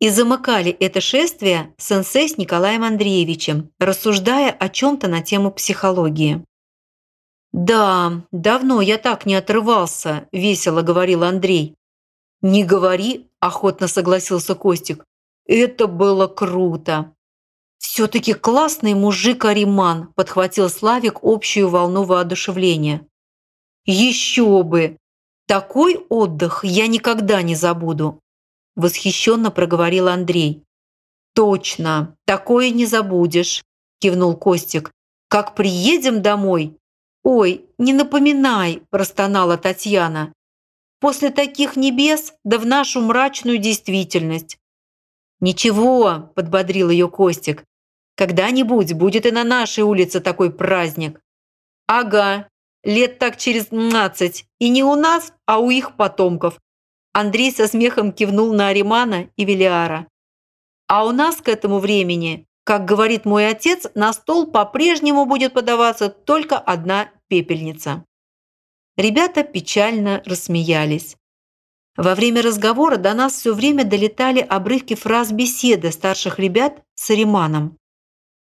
И 0.00 0.10
замыкали 0.10 0.70
это 0.70 1.00
шествие 1.00 1.74
сенсей 1.78 2.28
с 2.28 2.36
Николаем 2.36 2.84
Андреевичем, 2.84 3.70
рассуждая 3.78 4.50
о 4.50 4.68
чем-то 4.68 5.08
на 5.08 5.22
тему 5.22 5.50
психологии. 5.50 6.44
«Да, 7.60 8.22
давно 8.30 8.80
я 8.80 8.98
так 8.98 9.26
не 9.26 9.34
отрывался»,– 9.34 10.28
весело 10.32 10.82
говорил 10.82 11.24
Андрей. 11.24 11.74
«Не 12.40 12.62
говори»,– 12.62 13.26
охотно 13.40 13.88
согласился 13.88 14.54
Костик. 14.54 15.04
«Это 15.44 15.88
было 15.88 16.28
круто». 16.28 17.16
«Все-таки 17.78 18.32
классный 18.32 18.94
мужик 18.94 19.44
Ариман»,– 19.44 20.12
подхватил 20.14 20.70
Славик 20.70 21.18
общую 21.24 21.68
волну 21.68 22.04
воодушевления. 22.04 23.04
«Еще 23.84 24.62
бы! 24.62 24.96
Такой 25.48 25.96
отдых 26.08 26.62
я 26.62 26.86
никогда 26.86 27.42
не 27.42 27.56
забуду»,– 27.56 28.20
восхищенно 28.76 29.50
проговорил 29.50 30.06
Андрей. 30.06 30.62
«Точно, 31.34 32.16
такое 32.24 32.70
не 32.70 32.86
забудешь»,– 32.86 33.64
кивнул 33.98 34.36
Костик. 34.36 34.92
«Как 35.28 35.56
приедем 35.56 36.22
домой?» 36.22 36.78
«Ой, 37.22 37.66
не 37.78 37.92
напоминай»,– 37.92 38.82
простонала 38.90 39.56
Татьяна. 39.56 40.32
«После 41.00 41.30
таких 41.30 41.76
небес, 41.76 42.34
да 42.44 42.58
в 42.58 42.66
нашу 42.66 43.00
мрачную 43.00 43.58
действительность». 43.58 44.58
«Ничего»,– 45.40 46.32
подбодрил 46.34 46.90
ее 46.90 47.08
Костик. 47.08 47.64
Когда-нибудь 48.18 48.94
будет 48.94 49.26
и 49.26 49.30
на 49.30 49.44
нашей 49.44 49.84
улице 49.84 50.18
такой 50.18 50.52
праздник. 50.52 51.20
Ага, 51.86 52.48
лет 52.82 53.20
так 53.20 53.36
через 53.36 53.66
15. 53.66 54.44
И 54.58 54.68
не 54.70 54.82
у 54.82 54.96
нас, 54.96 55.32
а 55.46 55.60
у 55.60 55.70
их 55.70 55.94
потомков. 55.94 56.58
Андрей 57.12 57.52
со 57.52 57.68
смехом 57.68 58.10
кивнул 58.10 58.52
на 58.52 58.68
Аримана 58.68 59.30
и 59.36 59.44
Велиара. 59.44 60.08
А 60.88 61.06
у 61.06 61.12
нас 61.12 61.36
к 61.36 61.48
этому 61.48 61.78
времени, 61.78 62.47
как 62.68 62.84
говорит 62.84 63.24
мой 63.24 63.48
отец, 63.48 63.86
на 63.94 64.12
стол 64.12 64.46
по-прежнему 64.46 65.24
будет 65.24 65.54
подаваться 65.54 66.10
только 66.10 66.58
одна 66.58 67.08
пепельница. 67.28 68.04
Ребята 68.98 69.42
печально 69.42 70.22
рассмеялись. 70.26 71.16
Во 71.96 72.14
время 72.14 72.42
разговора 72.42 72.98
до 72.98 73.14
нас 73.14 73.32
все 73.32 73.54
время 73.54 73.84
долетали 73.84 74.40
обрывки 74.40 74.94
фраз 74.96 75.32
беседы 75.32 75.90
старших 75.90 76.38
ребят 76.38 76.82
с 76.94 77.08
Ариманом. 77.08 77.78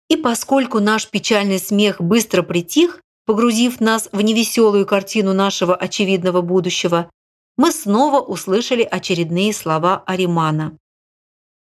И 0.08 0.18
поскольку 0.18 0.80
наш 0.80 1.10
печальный 1.10 1.58
смех 1.58 2.00
быстро 2.00 2.44
притих, 2.44 3.02
погрузив 3.26 3.80
нас 3.80 4.08
в 4.12 4.22
невеселую 4.22 4.86
картину 4.86 5.34
нашего 5.34 5.76
очевидного 5.76 6.42
будущего, 6.44 7.10
мы 7.58 7.72
снова 7.72 8.22
услышали 8.22 8.84
очередные 8.84 9.52
слова 9.52 10.04
Аримана. 10.06 10.78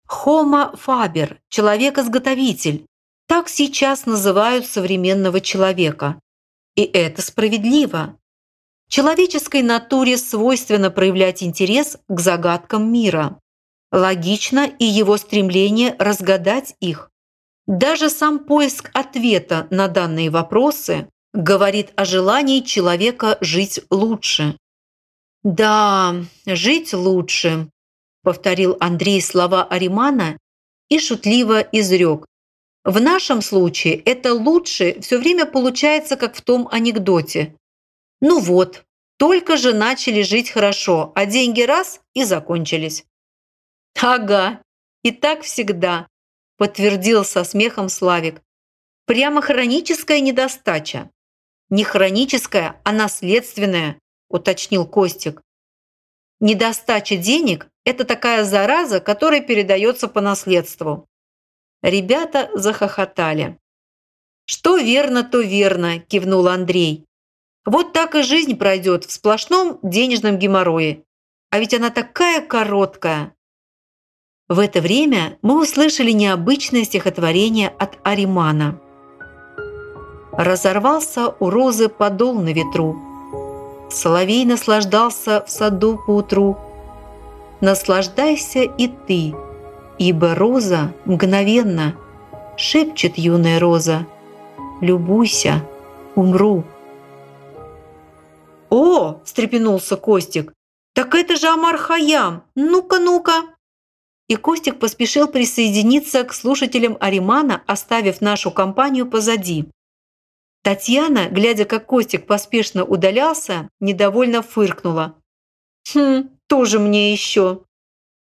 «Homo 0.08 0.76
faber»– 0.76 1.38
человек-изготовитель. 1.50 2.86
Так 3.28 3.50
сейчас 3.50 4.06
называют 4.06 4.66
современного 4.66 5.42
человека. 5.42 6.20
И 6.76 6.84
это 6.84 7.22
справедливо. 7.22 8.18
Человеческой 8.88 9.64
натуре 9.64 10.18
свойственно 10.18 10.92
проявлять 10.92 11.42
интерес 11.42 11.98
к 12.08 12.20
загадкам 12.20 12.92
мира. 12.92 13.40
Логично 13.92 14.68
и 14.68 14.86
его 14.86 15.18
стремление 15.18 15.96
разгадать 15.98 16.76
их. 16.80 17.10
Даже 17.66 18.10
сам 18.10 18.40
поиск 18.40 18.92
ответа 18.94 19.68
на 19.72 19.88
данные 19.88 20.30
вопросы 20.30 21.10
говорит 21.34 21.92
о 21.96 22.06
желании 22.06 22.60
человека 22.60 23.38
жить 23.42 23.82
лучше. 23.90 24.58
«Да, 25.44 26.16
жить 26.46 26.94
лучше»,– 26.94 27.70
повторил 28.26 28.76
Андрей 28.82 29.22
слова 29.22 29.64
Аримана 29.64 30.38
и 30.90 31.00
шутливо 31.00 31.62
изрек. 31.62 32.26
«В 32.84 33.00
нашем 33.00 33.42
случае 33.42 33.96
это 33.96 34.34
лучше 34.34 35.00
все 35.00 35.18
время 35.18 35.46
получается, 35.46 36.18
как 36.18 36.36
в 36.36 36.42
том 36.42 36.68
анекдоте. 36.72 37.56
Ну 38.22 38.40
вот, 38.40 38.84
только 39.18 39.58
же 39.58 39.74
начали 39.74 40.24
жить 40.24 40.50
хорошо, 40.50 41.12
а 41.16 41.26
деньги 41.26 41.62
раз 41.62 42.02
и 42.14 42.24
закончились». 42.26 43.06
«Ага, 44.02 44.62
и 45.04 45.12
так 45.12 45.44
всегда»,– 45.44 46.08
подтвердил 46.58 47.24
со 47.24 47.44
смехом 47.44 47.90
Славик. 47.90 48.42
«Прямо 49.06 49.42
хроническая 49.42 50.20
недостача». 50.20 51.10
«Не 51.70 51.84
хроническая, 51.84 52.82
а 52.84 52.92
наследственная»,– 52.92 54.00
уточнил 54.30 54.86
Костик. 54.86 55.42
«Недостача 56.40 57.18
денег– 57.18 57.68
это 57.86 58.04
такая 58.04 58.44
зараза, 58.44 59.00
которая 59.00 59.42
передается 59.42 60.08
по 60.08 60.20
наследству». 60.20 61.08
Ребята 61.82 62.50
захохотали. 62.54 63.58
«Что 64.46 64.78
верно, 64.78 65.24
то 65.24 65.40
верно»,– 65.40 66.00
кивнул 66.08 66.48
Андрей. 66.48 67.06
«Вот 67.66 67.94
так 67.94 68.16
и 68.16 68.22
жизнь 68.22 68.58
пройдет 68.58 69.06
в 69.06 69.12
сплошном 69.12 69.80
денежном 69.82 70.38
геморрое. 70.38 71.04
А 71.52 71.60
ведь 71.60 71.74
она 71.74 71.90
такая 71.90 72.42
короткая». 72.42 73.34
В 74.48 74.60
это 74.60 74.80
время 74.82 75.40
мы 75.42 75.60
услышали 75.60 76.12
необычное 76.12 76.84
стихотворение 76.84 77.70
от 77.70 77.98
Аримана. 78.04 78.80
Разорвался 80.32 81.30
у 81.40 81.50
розы 81.50 81.90
подол 81.90 82.36
на 82.36 82.54
ветру. 82.54 82.96
Соловей 83.90 84.46
наслаждался 84.46 85.44
в 85.46 85.50
саду 85.50 86.00
поутру. 86.06 86.60
Наслаждайся 87.66 88.60
и 88.60 88.88
ты, 88.88 89.34
ибо 89.98 90.36
роза 90.36 90.94
мгновенно 91.06 91.96
шепчет 92.58 93.18
юная 93.18 93.60
роза. 93.60 94.06
Любуйся, 94.82 95.68
умру. 96.14 96.64
«О!»– 98.70 99.20
встрепенулся 99.26 99.96
Костик. 99.98 100.54
«Так 100.94 101.16
это 101.16 101.38
же 101.38 101.48
Амар 101.48 101.78
Хаям! 101.78 102.44
Ну-ка, 102.54 103.00
ну-ка!» 103.00 103.42
И 104.28 104.36
Костик 104.36 104.78
поспешил 104.78 105.28
присоединиться 105.28 106.24
к 106.24 106.36
слушателям 106.36 106.98
Аримана, 107.00 107.64
оставив 107.66 108.22
нашу 108.22 108.52
компанию 108.52 109.10
позади. 109.10 109.66
Татьяна, 110.62 111.30
глядя, 111.32 111.66
как 111.66 111.88
Костик 111.88 112.28
поспешно 112.28 112.86
удалялся, 112.86 113.70
недовольно 113.80 114.44
фыркнула. 114.44 115.16
«Хм, 115.92 116.30
тоже 116.48 116.80
мне 116.80 117.12
еще». 117.12 117.64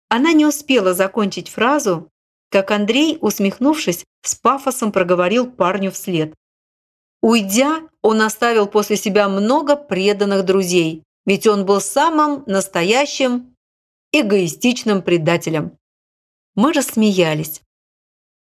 Она 0.09 0.33
не 0.33 0.45
успела 0.45 0.93
закончить 0.93 1.49
фразу, 1.49 2.09
как 2.49 2.71
Андрей, 2.71 3.17
усмехнувшись, 3.19 4.05
с 4.21 4.35
пафосом 4.35 4.91
проговорил 4.91 5.51
парню 5.51 5.91
вслед. 5.91 6.33
Уйдя, 7.21 7.81
он 8.01 8.21
оставил 8.21 8.67
после 8.67 8.95
себя 8.95 9.27
много 9.27 9.75
преданных 9.75 10.45
друзей, 10.45 11.03
ведь 11.25 11.45
он 11.47 11.65
был 11.65 11.81
самым 11.81 12.43
настоящим 12.45 13.55
эгоистичным 14.13 15.01
предателем. 15.01 15.77
Мы 16.55 16.71
рассмеялись. 16.73 17.61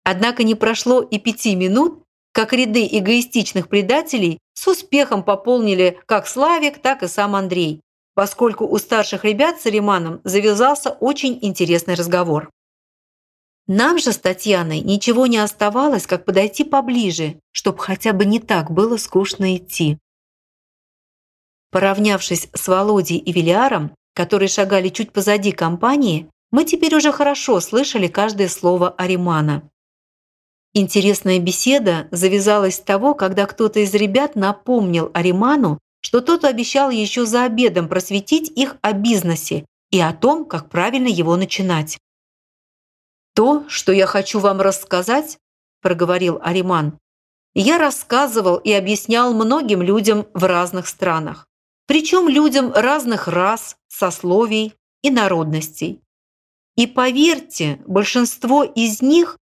Однако 0.05 0.45
не 0.45 0.55
прошло 0.55 1.01
и 1.01 1.19
пяти 1.19 1.57
минут, 1.57 2.05
как 2.33 2.53
ряды 2.53 2.87
эгоистичных 2.87 3.69
предателей 3.69 4.39
с 4.53 4.67
успехом 4.69 5.25
пополнили 5.25 5.99
как 6.07 6.27
Славик, 6.27 6.81
так 6.81 7.03
и 7.03 7.09
сам 7.09 7.35
Андрей, 7.35 7.81
поскольку 8.17 8.67
у 8.67 8.79
старших 8.79 9.27
ребят 9.27 9.61
с 9.61 9.67
Риманом 9.67 10.23
завязался 10.25 10.89
очень 10.89 11.39
интересный 11.43 11.95
разговор. 11.95 12.51
Нам 13.67 13.99
же 13.99 14.11
с 14.11 14.19
Татьяной 14.19 14.81
ничего 14.81 15.27
не 15.27 15.37
оставалось, 15.37 16.07
как 16.07 16.25
подойти 16.25 16.65
поближе, 16.65 17.39
чтобы 17.53 17.79
хотя 17.79 18.15
бы 18.15 18.25
не 18.25 18.41
так 18.41 18.71
было 18.71 18.97
скучно 18.97 19.55
идти. 19.57 19.99
Поравнявшись 21.71 22.49
с 22.55 22.69
Володей 22.69 23.19
и 23.19 23.33
Велиаром, 23.33 23.95
которые 24.15 24.49
шагали 24.49 24.89
чуть 24.89 25.13
позади 25.13 25.53
компании, 25.53 26.31
мы 26.51 26.65
теперь 26.65 26.95
уже 26.95 27.13
хорошо 27.13 27.61
слышали 27.61 28.07
каждое 28.07 28.49
слово 28.49 28.95
Аримана. 28.97 29.69
Интересная 30.73 31.39
беседа 31.39 32.09
завязалась 32.13 32.77
с 32.77 32.81
того, 32.81 33.15
когда 33.15 33.45
кто-то 33.45 33.81
из 33.81 33.93
ребят 33.93 34.37
напомнил 34.37 35.11
Ариману, 35.13 35.81
что 36.07 36.21
тот 36.21 36.45
обещал 36.45 36.91
еще 36.91 37.27
за 37.27 37.43
обедом 37.43 37.89
просветить 37.89 38.49
их 38.57 38.77
о 38.81 38.93
бизнесе 38.93 39.67
и 39.91 39.99
о 39.99 40.13
том, 40.13 40.45
как 40.45 40.71
правильно 40.71 41.09
его 41.09 41.35
начинать. 41.35 41.99
«То, 43.35 43.69
что 43.69 43.91
я 43.91 44.07
хочу 44.07 44.39
вам 44.39 44.61
рассказать»,– 44.61 45.39
проговорил 45.83 46.39
Ариман,– 46.41 46.97
«я 47.55 47.77
рассказывал 47.77 48.59
и 48.59 48.71
объяснял 48.71 49.35
многим 49.35 49.83
людям 49.83 50.29
в 50.33 50.45
разных 50.45 50.87
странах, 50.87 51.49
причем 51.89 52.29
людям 52.29 52.73
разных 52.73 53.27
рас, 53.27 53.77
сословий 53.89 54.75
и 55.03 55.11
народностей. 55.11 56.03
И 56.77 56.87
поверьте, 56.87 57.83
большинство 57.85 58.63
из 58.63 59.03
них 59.03 59.39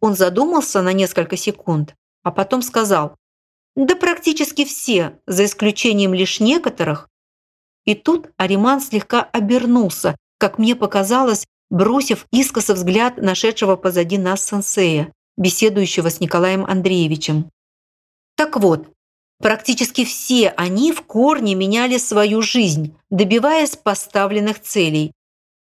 он 0.00 0.16
задумался 0.16 0.80
на 0.80 0.94
несколько 0.94 1.36
секунд, 1.36 1.94
а 2.22 2.30
потом 2.30 2.62
сказал, 2.62 3.17
«Да 3.78 3.94
практически 3.94 4.64
все, 4.64 5.20
за 5.28 5.44
исключением 5.44 6.12
лишь 6.12 6.40
некоторых». 6.40 7.08
И 7.84 7.94
тут 7.94 8.28
Ариман 8.36 8.80
слегка 8.80 9.22
обернулся, 9.22 10.16
как 10.38 10.58
мне 10.58 10.74
показалось, 10.74 11.46
бросив 11.70 12.26
искоса 12.32 12.74
взгляд 12.74 13.18
нашедшего 13.18 13.76
позади 13.76 14.18
нас 14.18 14.44
сенсея, 14.44 15.12
беседующего 15.36 16.10
с 16.10 16.18
Николаем 16.18 16.64
Андреевичем. 16.64 17.52
Так 18.34 18.56
вот, 18.56 18.88
практически 19.38 20.04
все 20.04 20.48
они 20.48 20.90
в 20.90 21.02
корне 21.02 21.54
меняли 21.54 21.98
свою 21.98 22.42
жизнь, 22.42 22.96
добиваясь 23.10 23.76
поставленных 23.76 24.60
целей, 24.60 25.12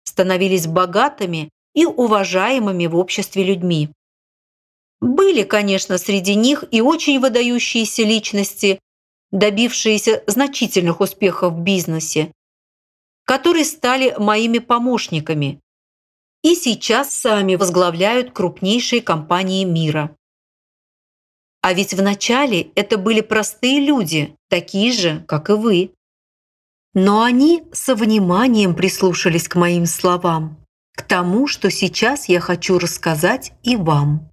становились 0.06 0.68
богатыми 0.68 1.50
и 1.76 1.86
уважаемыми 1.86 2.88
в 2.88 2.96
обществе 2.96 3.44
людьми. 3.44 3.90
Были, 5.02 5.44
конечно, 5.44 5.98
среди 5.98 6.36
них 6.36 6.66
и 6.72 6.82
очень 6.82 7.20
выдающиеся 7.20 8.04
личности, 8.04 8.80
добившиеся 9.32 10.24
значительных 10.28 11.00
успехов 11.00 11.54
в 11.54 11.60
бизнесе, 11.62 12.34
которые 13.26 13.64
стали 13.64 14.16
моими 14.18 14.60
помощниками 14.60 15.62
и 16.42 16.56
сейчас 16.56 17.14
сами 17.14 17.56
возглавляют 17.56 18.32
крупнейшие 18.32 19.02
компании 19.02 19.64
мира. 19.66 20.16
А 21.62 21.74
ведь 21.74 21.94
вначале 21.94 22.72
это 22.76 22.98
были 22.98 23.22
простые 23.22 23.82
люди, 23.82 24.36
такие 24.50 24.94
же, 24.94 25.24
как 25.28 25.50
и 25.50 25.54
вы. 25.54 25.94
Но 26.94 27.22
они 27.22 27.66
со 27.74 27.96
вниманием 27.96 28.74
прислушались 28.74 29.48
к 29.48 29.56
моим 29.56 29.86
словам, 29.86 30.58
к 30.96 31.02
тому, 31.04 31.48
что 31.48 31.70
сейчас 31.70 32.30
я 32.30 32.40
хочу 32.40 32.80
рассказать 32.80 33.52
и 33.64 33.76
вам. 33.76 34.29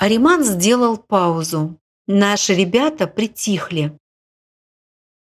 Ариман 0.00 0.44
сделал 0.44 0.96
паузу. 0.96 1.78
Наши 2.06 2.54
ребята 2.54 3.06
притихли. 3.06 3.98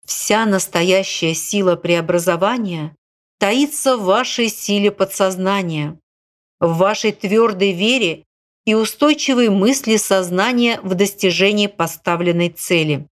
Вся 0.03 0.47
настоящая 0.47 1.35
сила 1.35 1.75
преобразования 1.75 2.95
таится 3.37 3.97
в 3.97 4.05
вашей 4.05 4.49
силе 4.49 4.89
подсознания, 4.89 5.99
в 6.59 6.75
вашей 6.77 7.11
твердой 7.11 7.73
вере 7.73 8.25
и 8.65 8.73
устойчивой 8.73 9.49
мысли 9.49 9.97
сознания 9.97 10.81
в 10.81 10.95
достижении 10.95 11.67
поставленной 11.67 12.49
цели. 12.49 13.07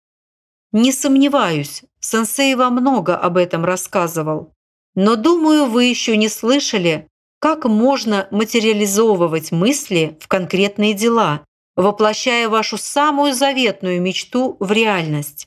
Не 0.71 0.93
сомневаюсь, 0.93 1.83
сенсей 1.99 2.55
вам 2.55 2.75
много 2.75 3.17
об 3.17 3.37
этом 3.37 3.65
рассказывал, 3.65 4.53
но 4.95 5.17
думаю, 5.17 5.67
вы 5.67 5.87
еще 5.87 6.17
не 6.17 6.29
слышали, 6.29 7.09
как 7.41 7.65
можно 7.65 8.29
материализовывать 8.31 9.51
мысли 9.51 10.17
в 10.21 10.29
конкретные 10.29 10.95
дела, 10.95 11.45
воплощая 11.79 12.49
вашу 12.49 12.77
самую 12.77 13.33
заветную 13.33 14.03
мечту 14.03 14.57
в 14.59 14.73
реальность. 14.73 15.47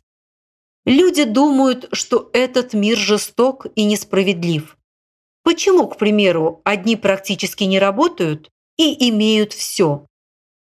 Люди 0.85 1.25
думают, 1.25 1.89
что 1.91 2.29
этот 2.31 2.73
мир 2.73 2.97
жесток 2.97 3.67
и 3.75 3.83
несправедлив. 3.83 4.77
Почему, 5.43 5.87
к 5.89 5.97
примеру, 5.97 6.61
одни 6.63 6.95
практически 6.95 7.65
не 7.65 7.79
работают 7.79 8.49
и 8.77 9.09
имеют 9.09 9.51
все, 9.51 10.07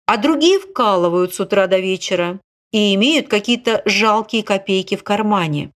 а 0.05 0.17
другие 0.17 0.59
вкалывают 0.59 1.33
с 1.33 1.39
утра 1.39 1.67
до 1.67 1.79
вечера 1.79 2.41
и 2.73 2.93
имеют 2.95 3.29
какие-то 3.29 3.81
жалкие 3.85 4.43
копейки 4.43 4.97
в 4.97 5.05
кармане? 5.05 5.71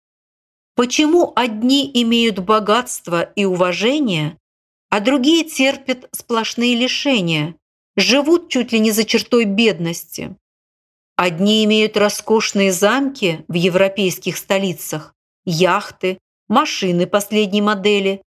Почему 0.76 1.34
одни 1.36 1.90
имеют 2.02 2.40
богатство 2.40 3.22
и 3.22 3.46
уважение, 3.46 4.40
а 4.90 5.02
другие 5.02 5.44
терпят 5.44 6.10
сплошные 6.12 6.76
лишения, 6.76 7.56
живут 7.96 8.50
чуть 8.50 8.72
ли 8.72 8.80
не 8.80 8.92
за 8.92 9.04
чертой 9.04 9.46
бедности. 9.46 10.36
Одни 11.16 11.64
имеют 11.66 11.96
роскошные 11.96 12.72
замки 12.72 13.46
в 13.48 13.54
европейских 13.54 14.38
столицах, 14.38 15.14
яхты, 15.46 16.18
машины 16.48 17.06
последней 17.06 17.62
модели, 17.62 18.22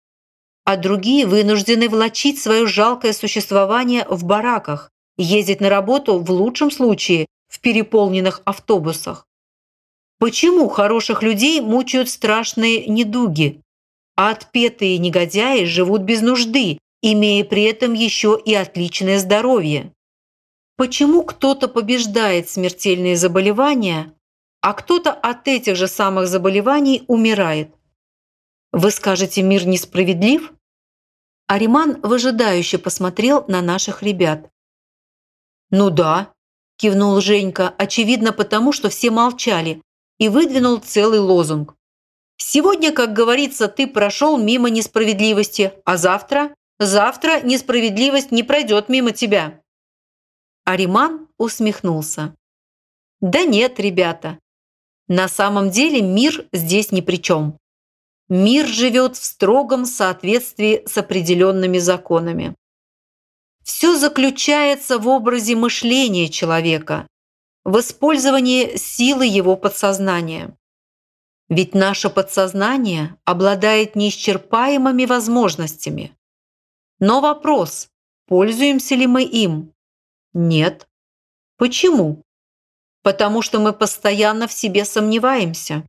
а 0.65 0.77
другие 0.77 1.27
вынуждены 1.27 1.89
влачить 1.89 2.41
свое 2.41 2.67
жалкое 2.67 3.13
существование 3.13 4.07
в 4.09 4.25
бараках, 4.25 4.91
ездить 5.17 5.61
на 5.61 5.69
работу 5.69 6.19
в 6.19 6.31
лучшем 6.31 6.71
случае 6.71 7.27
в 7.49 7.61
переполненных 7.61 8.43
автобусах. 8.45 9.27
Почему 10.19 10.69
хороших 10.69 11.23
людей 11.23 11.61
мучают 11.61 12.09
страшные 12.09 12.87
недуги, 12.87 13.61
а 14.17 14.31
отпетые 14.31 14.99
негодяи 14.99 15.65
живут 15.65 16.03
без 16.03 16.21
нужды, 16.21 16.79
имея 17.03 17.45
при 17.45 17.65
этом 17.65 17.93
еще 17.93 18.41
и 18.43 18.55
отличное 18.55 19.19
здоровье? 19.19 19.93
Почему 20.77 21.25
кто-то 21.25 21.69
побеждает 21.69 22.49
смертельные 22.49 23.17
заболевания, 23.17 24.15
а 24.63 24.73
кто-то 24.73 25.13
от 25.13 25.47
этих 25.49 25.77
же 25.77 25.89
самых 25.89 26.29
заболеваний 26.29 27.05
умирает? 27.09 27.75
Вы 28.73 28.91
скажете, 28.91 29.43
мир 29.43 29.67
несправедлив? 29.67 30.53
Ариман 31.47 32.01
выжидающе 32.01 32.79
посмотрел 32.79 33.45
на 33.49 33.61
наших 33.61 34.03
ребят. 34.03 34.49
«Ну 35.71 35.91
да»,– 35.91 36.33
кивнул 36.77 37.21
Женька, 37.21 37.75
очевидно 37.77 38.33
потому, 38.33 38.73
что 38.73 38.89
все 38.89 39.11
молчали, 39.11 39.83
и 40.19 40.29
выдвинул 40.29 40.79
целый 40.79 41.19
лозунг. 41.19 41.75
«Сегодня, 42.39 42.93
как 42.93 43.13
говорится, 43.13 43.69
ты 43.69 43.87
прошел 43.87 44.39
мимо 44.39 44.71
несправедливости, 44.71 45.73
а 45.85 45.97
завтра? 45.97 46.55
Завтра 46.85 47.41
несправедливость 47.43 48.33
не 48.33 48.43
пройдет 48.43 48.89
мимо 48.89 49.13
тебя». 49.13 49.61
Ариман 50.65 51.29
усмехнулся. 51.39 52.35
«Да 53.21 53.45
нет, 53.45 53.79
ребята, 53.79 54.41
на 55.07 55.29
самом 55.29 55.71
деле 55.71 56.03
мир 56.03 56.47
здесь 56.53 56.91
ни 56.91 57.01
при 57.01 57.17
чем. 57.17 57.57
Мир 58.29 58.67
живет 58.67 59.17
в 59.17 59.25
строгом 59.25 59.87
соответствии 59.87 60.83
с 60.87 60.99
определенными 60.99 61.79
законами. 61.79 62.57
Все 63.63 63.97
заключается 63.97 64.99
в 64.99 65.07
образе 65.07 65.55
мышления 65.55 66.29
человека, 66.29 67.07
в 67.65 67.79
использовании 67.79 68.77
силы 68.77 69.27
его 69.27 69.55
подсознания. 69.55 70.57
Ведь 71.49 71.75
наше 71.75 72.11
подсознание 72.11 73.17
обладает 73.25 73.95
неисчерпаемыми 73.95 75.05
возможностями. 75.05 76.17
Но 77.03 77.21
вопрос, 77.21 77.89
пользуемся 78.29 78.95
ли 78.95 79.09
мы 79.09 79.25
им? 79.25 79.75
Нет. 80.35 80.87
Почему? 81.57 82.23
Потому 83.03 83.43
что 83.43 83.59
мы 83.59 83.73
постоянно 83.73 84.47
в 84.47 84.53
себе 84.53 84.85
сомневаемся. 84.85 85.85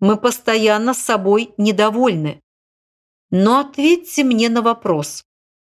Мы 0.00 0.16
постоянно 0.16 0.94
с 0.94 1.02
собой 1.02 1.52
недовольны. 1.58 2.40
Но 3.30 3.58
ответьте 3.58 4.24
мне 4.24 4.48
на 4.48 4.62
вопрос. 4.62 5.26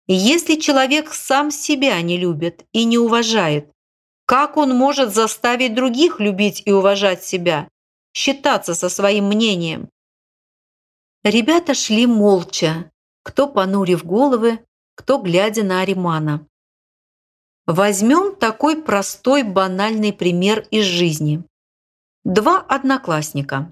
Если 0.08 0.60
человек 0.60 1.14
сам 1.14 1.52
себя 1.52 2.02
не 2.02 2.18
любит 2.18 2.66
и 2.74 2.84
не 2.84 2.98
уважает, 2.98 3.72
как 4.26 4.58
он 4.58 4.76
может 4.76 5.16
заставить 5.16 5.74
других 5.74 6.20
любить 6.20 6.64
и 6.66 6.74
уважать 6.74 7.24
себя, 7.24 7.70
считаться 8.14 8.76
со 8.76 8.90
своим 8.90 9.28
мнением? 9.28 9.88
Ребята 11.24 11.76
шли 11.76 12.08
молча, 12.08 12.92
кто 13.24 13.48
понурив 13.48 14.04
головы, 14.04 14.60
кто 14.96 15.18
глядя 15.18 15.64
на 15.64 15.82
Аримана. 15.82 16.48
Возьмем 17.66 18.36
такой 18.36 18.82
простой 18.82 19.44
банальный 19.44 20.12
пример 20.12 20.68
из 20.72 20.86
жизни. 20.86 21.44
Два 22.24 22.60
одноклассника. 22.60 23.72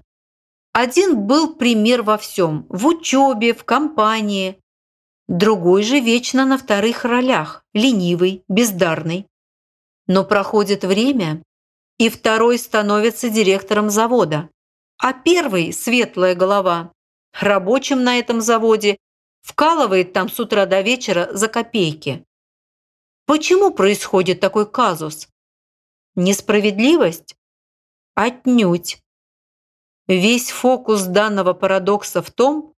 Один 0.72 1.26
был 1.26 1.54
пример 1.54 2.02
во 2.02 2.16
всем– 2.16 2.66
в 2.68 2.86
учебе, 2.86 3.52
в 3.52 3.64
компании. 3.64 4.60
Другой 5.28 5.82
же 5.82 6.00
вечно 6.00 6.46
на 6.46 6.58
вторых 6.58 7.04
ролях– 7.04 7.64
ленивый, 7.74 8.44
бездарный. 8.48 9.26
Но 10.06 10.24
проходит 10.24 10.84
время, 10.84 11.42
и 11.98 12.08
второй 12.08 12.58
становится 12.58 13.28
директором 13.28 13.90
завода. 13.90 14.48
А 14.98 15.12
первый– 15.12 15.72
светлая 15.74 16.34
голова, 16.34 16.92
рабочим 17.38 18.04
на 18.04 18.18
этом 18.18 18.40
заводе, 18.40 18.98
вкалывает 19.42 20.12
там 20.12 20.28
с 20.28 20.38
утра 20.40 20.66
до 20.66 20.80
вечера 20.80 21.28
за 21.32 21.48
копейки. 21.48 22.24
Почему 23.26 23.72
происходит 23.72 24.40
такой 24.40 24.70
казус? 24.70 25.28
Несправедливость? 26.16 27.36
Отнюдь. 28.14 28.98
Весь 30.08 30.50
фокус 30.50 31.04
данного 31.04 31.54
парадокса 31.54 32.22
в 32.22 32.30
том, 32.30 32.74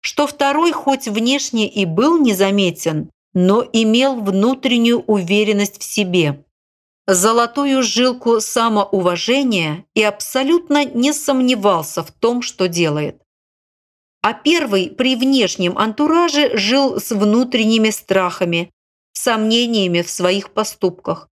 что 0.00 0.26
второй 0.26 0.72
хоть 0.72 1.06
внешне 1.06 1.68
и 1.68 1.84
был 1.84 2.18
незаметен, 2.20 3.10
но 3.34 3.64
имел 3.72 4.20
внутреннюю 4.20 5.00
уверенность 5.02 5.80
в 5.80 5.84
себе, 5.84 6.44
золотую 7.06 7.82
жилку 7.82 8.40
самоуважения 8.40 9.86
и 9.94 10.02
абсолютно 10.02 10.84
не 10.84 11.12
сомневался 11.12 12.02
в 12.02 12.10
том, 12.10 12.42
что 12.42 12.68
делает. 12.68 13.21
А 14.22 14.34
первый 14.34 14.88
при 14.88 15.16
внешнем 15.16 15.76
антураже 15.76 16.56
жил 16.56 17.00
с 17.00 17.10
внутренними 17.10 17.90
страхами, 17.90 18.70
сомнениями 19.12 20.02
в 20.02 20.10
своих 20.10 20.52
поступках. 20.52 21.28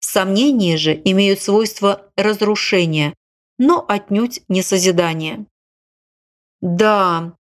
Сомнения 0.00 0.76
же 0.76 1.00
имеют 1.04 1.40
свойство 1.40 2.10
разрушения, 2.16 3.14
но 3.58 3.84
отнюдь 3.88 4.42
не 4.48 4.62
созидание. 4.62 5.46
«Да, 6.60 7.36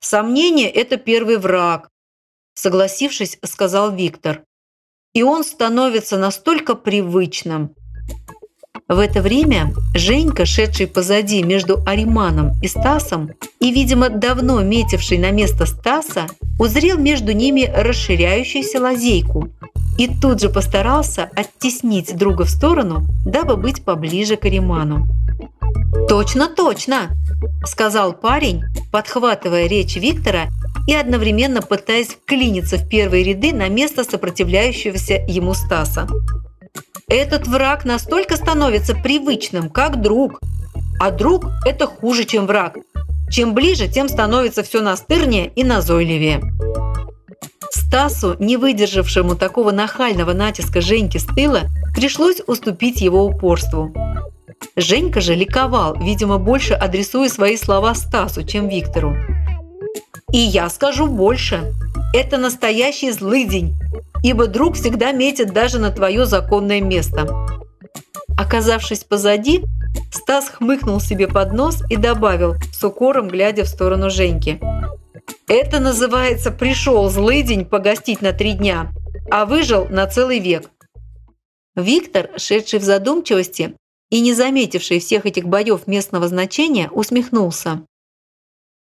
сомнение– 0.00 0.70
это 0.72 0.96
первый 0.96 1.36
враг»,– 1.36 1.90
согласившись, 2.54 3.38
сказал 3.44 3.94
Виктор. 3.94 4.44
«И 5.12 5.22
он 5.22 5.44
становится 5.44 6.16
настолько 6.16 6.74
привычным». 6.74 7.74
В 8.90 8.98
это 8.98 9.22
время 9.22 9.72
Женька, 9.94 10.44
шедший 10.44 10.88
позади 10.88 11.44
между 11.44 11.80
Ариманом 11.86 12.60
и 12.60 12.66
Стасом 12.66 13.30
и, 13.60 13.70
видимо, 13.70 14.08
давно 14.08 14.60
метивший 14.62 15.18
на 15.18 15.30
место 15.30 15.64
Стаса, 15.64 16.26
узрел 16.58 16.98
между 16.98 17.30
ними 17.30 17.72
расширяющуюся 17.72 18.80
лазейку 18.80 19.48
и 19.96 20.08
тут 20.08 20.40
же 20.40 20.48
постарался 20.48 21.30
оттеснить 21.36 22.16
друга 22.16 22.44
в 22.44 22.50
сторону, 22.50 23.06
дабы 23.24 23.56
быть 23.56 23.84
поближе 23.84 24.36
к 24.36 24.46
Ариману. 24.46 25.06
«Точно, 26.08 26.48
точно!»– 26.48 27.10
сказал 27.64 28.12
парень, 28.12 28.64
подхватывая 28.90 29.68
речь 29.68 29.94
Виктора 29.94 30.48
и 30.88 30.94
одновременно 30.94 31.62
пытаясь 31.62 32.08
вклиниться 32.08 32.76
в 32.76 32.88
первые 32.88 33.22
ряды 33.22 33.52
на 33.52 33.68
место 33.68 34.02
сопротивляющегося 34.02 35.24
ему 35.28 35.54
Стаса. 35.54 36.08
«Этот 37.10 37.48
враг 37.48 37.84
настолько 37.84 38.36
становится 38.36 38.94
привычным, 38.94 39.68
как 39.68 40.00
друг. 40.00 40.40
А 41.00 41.10
друг– 41.10 41.46
это 41.66 41.86
хуже, 41.86 42.24
чем 42.24 42.46
враг. 42.46 42.76
Чем 43.30 43.52
ближе, 43.52 43.88
тем 43.88 44.08
становится 44.08 44.62
все 44.62 44.80
настырнее 44.80 45.48
и 45.48 45.64
назойливее». 45.64 46.40
Стасу, 47.70 48.36
не 48.38 48.56
выдержавшему 48.56 49.34
такого 49.34 49.72
нахального 49.72 50.32
натиска 50.32 50.80
Женьки 50.80 51.18
с 51.18 51.24
тыла, 51.24 51.62
пришлось 51.94 52.40
уступить 52.46 53.00
его 53.00 53.24
упорству. 53.24 53.92
Женька 54.76 55.20
же 55.20 55.34
ликовал, 55.34 55.96
видимо, 55.96 56.38
больше 56.38 56.74
адресуя 56.74 57.28
свои 57.28 57.56
слова 57.56 57.94
Стасу, 57.94 58.44
чем 58.44 58.68
Виктору. 58.68 59.16
«И 60.32 60.38
я 60.38 60.68
скажу 60.68 61.06
больше. 61.06 61.72
Это 62.14 62.38
настоящий 62.38 63.10
злыдень, 63.10 63.76
ибо 64.22 64.46
друг 64.46 64.76
всегда 64.76 65.12
метит 65.12 65.52
даже 65.52 65.78
на 65.78 65.90
твое 65.90 66.26
законное 66.26 66.80
место». 66.80 67.28
Оказавшись 68.38 69.04
позади, 69.04 69.64
Стас 70.12 70.48
хмыкнул 70.48 71.00
себе 71.00 71.28
под 71.28 71.52
нос 71.52 71.82
и 71.88 71.96
добавил, 71.96 72.54
с 72.72 72.82
укором 72.82 73.28
глядя 73.28 73.64
в 73.64 73.68
сторону 73.68 74.10
Женьки. 74.10 74.60
«Это 75.46 75.80
называется 75.80 76.50
«пришел 76.50 77.08
злыдень 77.10 77.64
погостить 77.64 78.22
на 78.22 78.32
три 78.32 78.52
дня, 78.52 78.90
а 79.30 79.46
выжил 79.46 79.86
на 79.88 80.06
целый 80.06 80.38
век». 80.38 80.70
Виктор, 81.76 82.30
шедший 82.36 82.78
в 82.78 82.82
задумчивости, 82.82 83.74
и, 84.10 84.20
не 84.20 84.34
заметивший 84.34 84.98
всех 84.98 85.26
этих 85.26 85.46
боев 85.46 85.86
местного 85.86 86.26
значения, 86.28 86.90
усмехнулся. 86.90 87.82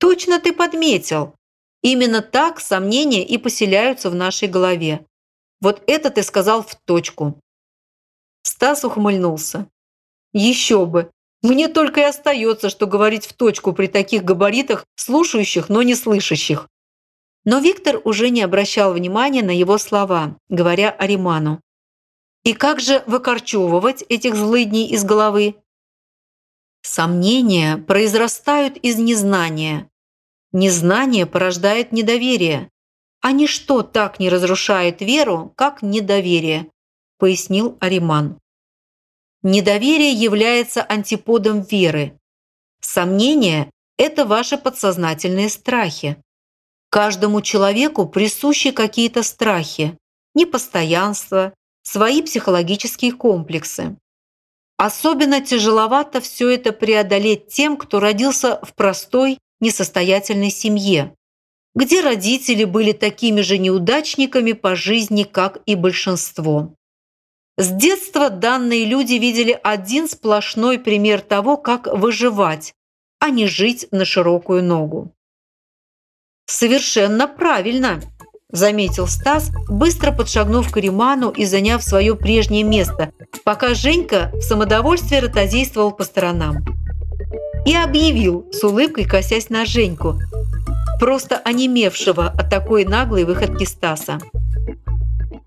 «Точно 0.02 0.40
ты 0.40 0.52
подметил! 0.52 1.36
Именно 1.84 2.24
так 2.24 2.60
сомнения 2.60 3.24
и 3.26 3.38
поселяются 3.38 4.10
в 4.10 4.16
нашей 4.16 4.48
голове. 4.48 5.06
Вот 5.62 5.84
это 5.86 6.10
ты 6.10 6.24
сказал 6.24 6.64
в 6.64 6.74
точку». 6.86 7.40
Стас 8.42 8.84
ухмыльнулся. 8.84 9.68
«Еще 10.34 10.88
бы! 10.88 11.12
Мне 11.44 11.68
только 11.68 12.00
и 12.00 12.04
остается, 12.04 12.70
что 12.70 12.88
говорить 12.88 13.28
в 13.28 13.34
точку 13.34 13.74
при 13.74 13.86
таких 13.86 14.24
габаритах, 14.24 14.86
слушающих, 14.96 15.70
но 15.70 15.84
не 15.84 15.94
слышащих». 15.94 16.68
Но 17.46 17.60
Виктор 17.60 18.02
уже 18.04 18.30
не 18.30 18.42
обращал 18.42 18.94
внимания 18.94 19.44
на 19.44 19.56
его 19.56 19.78
слова, 19.78 20.36
говоря 20.50 20.90
Ариману. 20.90 21.62
И 22.44 22.54
как 22.54 22.80
же 22.80 23.04
выкорчевывать 23.06 24.04
этих 24.10 24.36
злыдней 24.36 24.88
из 24.88 25.04
головы? 25.04 25.58
Сомнения 26.82 27.78
произрастают 27.78 28.78
из 28.78 28.98
незнания. 28.98 29.91
Незнание 30.52 31.26
порождает 31.26 31.92
недоверие. 31.92 32.70
А 33.22 33.32
ничто 33.32 33.84
так 33.84 34.20
не 34.20 34.30
разрушает 34.30 35.02
веру, 35.02 35.54
как 35.56 35.82
недоверие, 35.82 36.70
пояснил 37.18 37.78
Ариман. 37.80 38.40
Недоверие 39.44 40.12
является 40.12 40.84
антиподом 40.84 41.62
веры. 41.62 42.20
Сомнение– 42.82 43.70
это 43.98 44.26
ваши 44.26 44.58
подсознательные 44.58 45.50
страхи. 45.50 46.18
Каждому 46.90 47.42
человеку 47.42 48.08
присущи 48.08 48.72
какие-то 48.72 49.24
страхи, 49.24 49.98
непостоянство, 50.34 51.54
свои 51.84 52.22
психологические 52.22 53.14
комплексы. 53.14 53.98
Особенно 54.78 55.42
тяжеловато 55.42 56.22
все 56.22 56.50
это 56.50 56.74
преодолеть 56.74 57.48
тем, 57.48 57.78
кто 57.78 58.00
родился 58.00 58.60
в 58.64 58.74
простой, 58.74 59.38
несостоятельной 59.62 60.50
семье, 60.50 61.16
где 61.74 62.02
родители 62.02 62.66
были 62.66 62.92
такими 62.92 63.42
же 63.42 63.58
неудачниками 63.58 64.52
по 64.52 64.76
жизни, 64.76 65.24
как 65.24 65.60
и 65.66 65.76
большинство. 65.76 66.76
С 67.58 67.70
детства 67.70 68.30
данные 68.30 68.86
люди 68.86 69.14
видели 69.14 69.58
один 69.64 70.10
сплошной 70.10 70.80
пример 70.80 71.22
того, 71.22 71.58
как 71.58 71.88
выживать, 71.88 72.74
а 73.20 73.30
не 73.30 73.48
жить 73.48 73.88
на 73.92 74.04
широкую 74.04 74.64
ногу. 74.64 75.14
«Совершенно 76.48 77.28
правильно», 77.28 78.02
заметил 78.52 79.08
Стас, 79.08 79.52
быстро 79.70 80.12
подшагнув 80.12 80.72
к 80.72 80.78
Риману 80.78 81.30
и 81.30 81.46
заняв 81.46 81.84
свое 81.84 82.16
прежнее 82.16 82.64
место, 82.64 83.12
пока 83.44 83.74
Женька 83.74 84.32
в 84.34 84.42
самодовольстве 84.42 85.20
ротозействовал 85.20 85.92
по 85.92 86.04
сторонам. 86.04 86.58
И 87.66 87.76
объявил, 87.76 88.46
с 88.52 88.64
улыбкой 88.64 89.06
косясь 89.06 89.50
на 89.50 89.66
Женьку, 89.66 90.20
просто 91.00 91.38
онемевшего 91.38 92.28
от 92.28 92.50
такой 92.50 92.86
наглой 92.86 93.24
выходки 93.24 93.64
Стаса. 93.64 94.20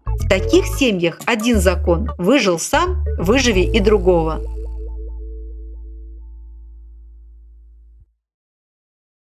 В 0.04 0.28
таких 0.28 0.66
семьях 0.66 1.18
один 1.26 1.60
закон– 1.60 2.10
выжил 2.18 2.58
сам, 2.58 3.04
выживи 3.18 3.60
и 3.60 3.80
другого– 3.80 4.40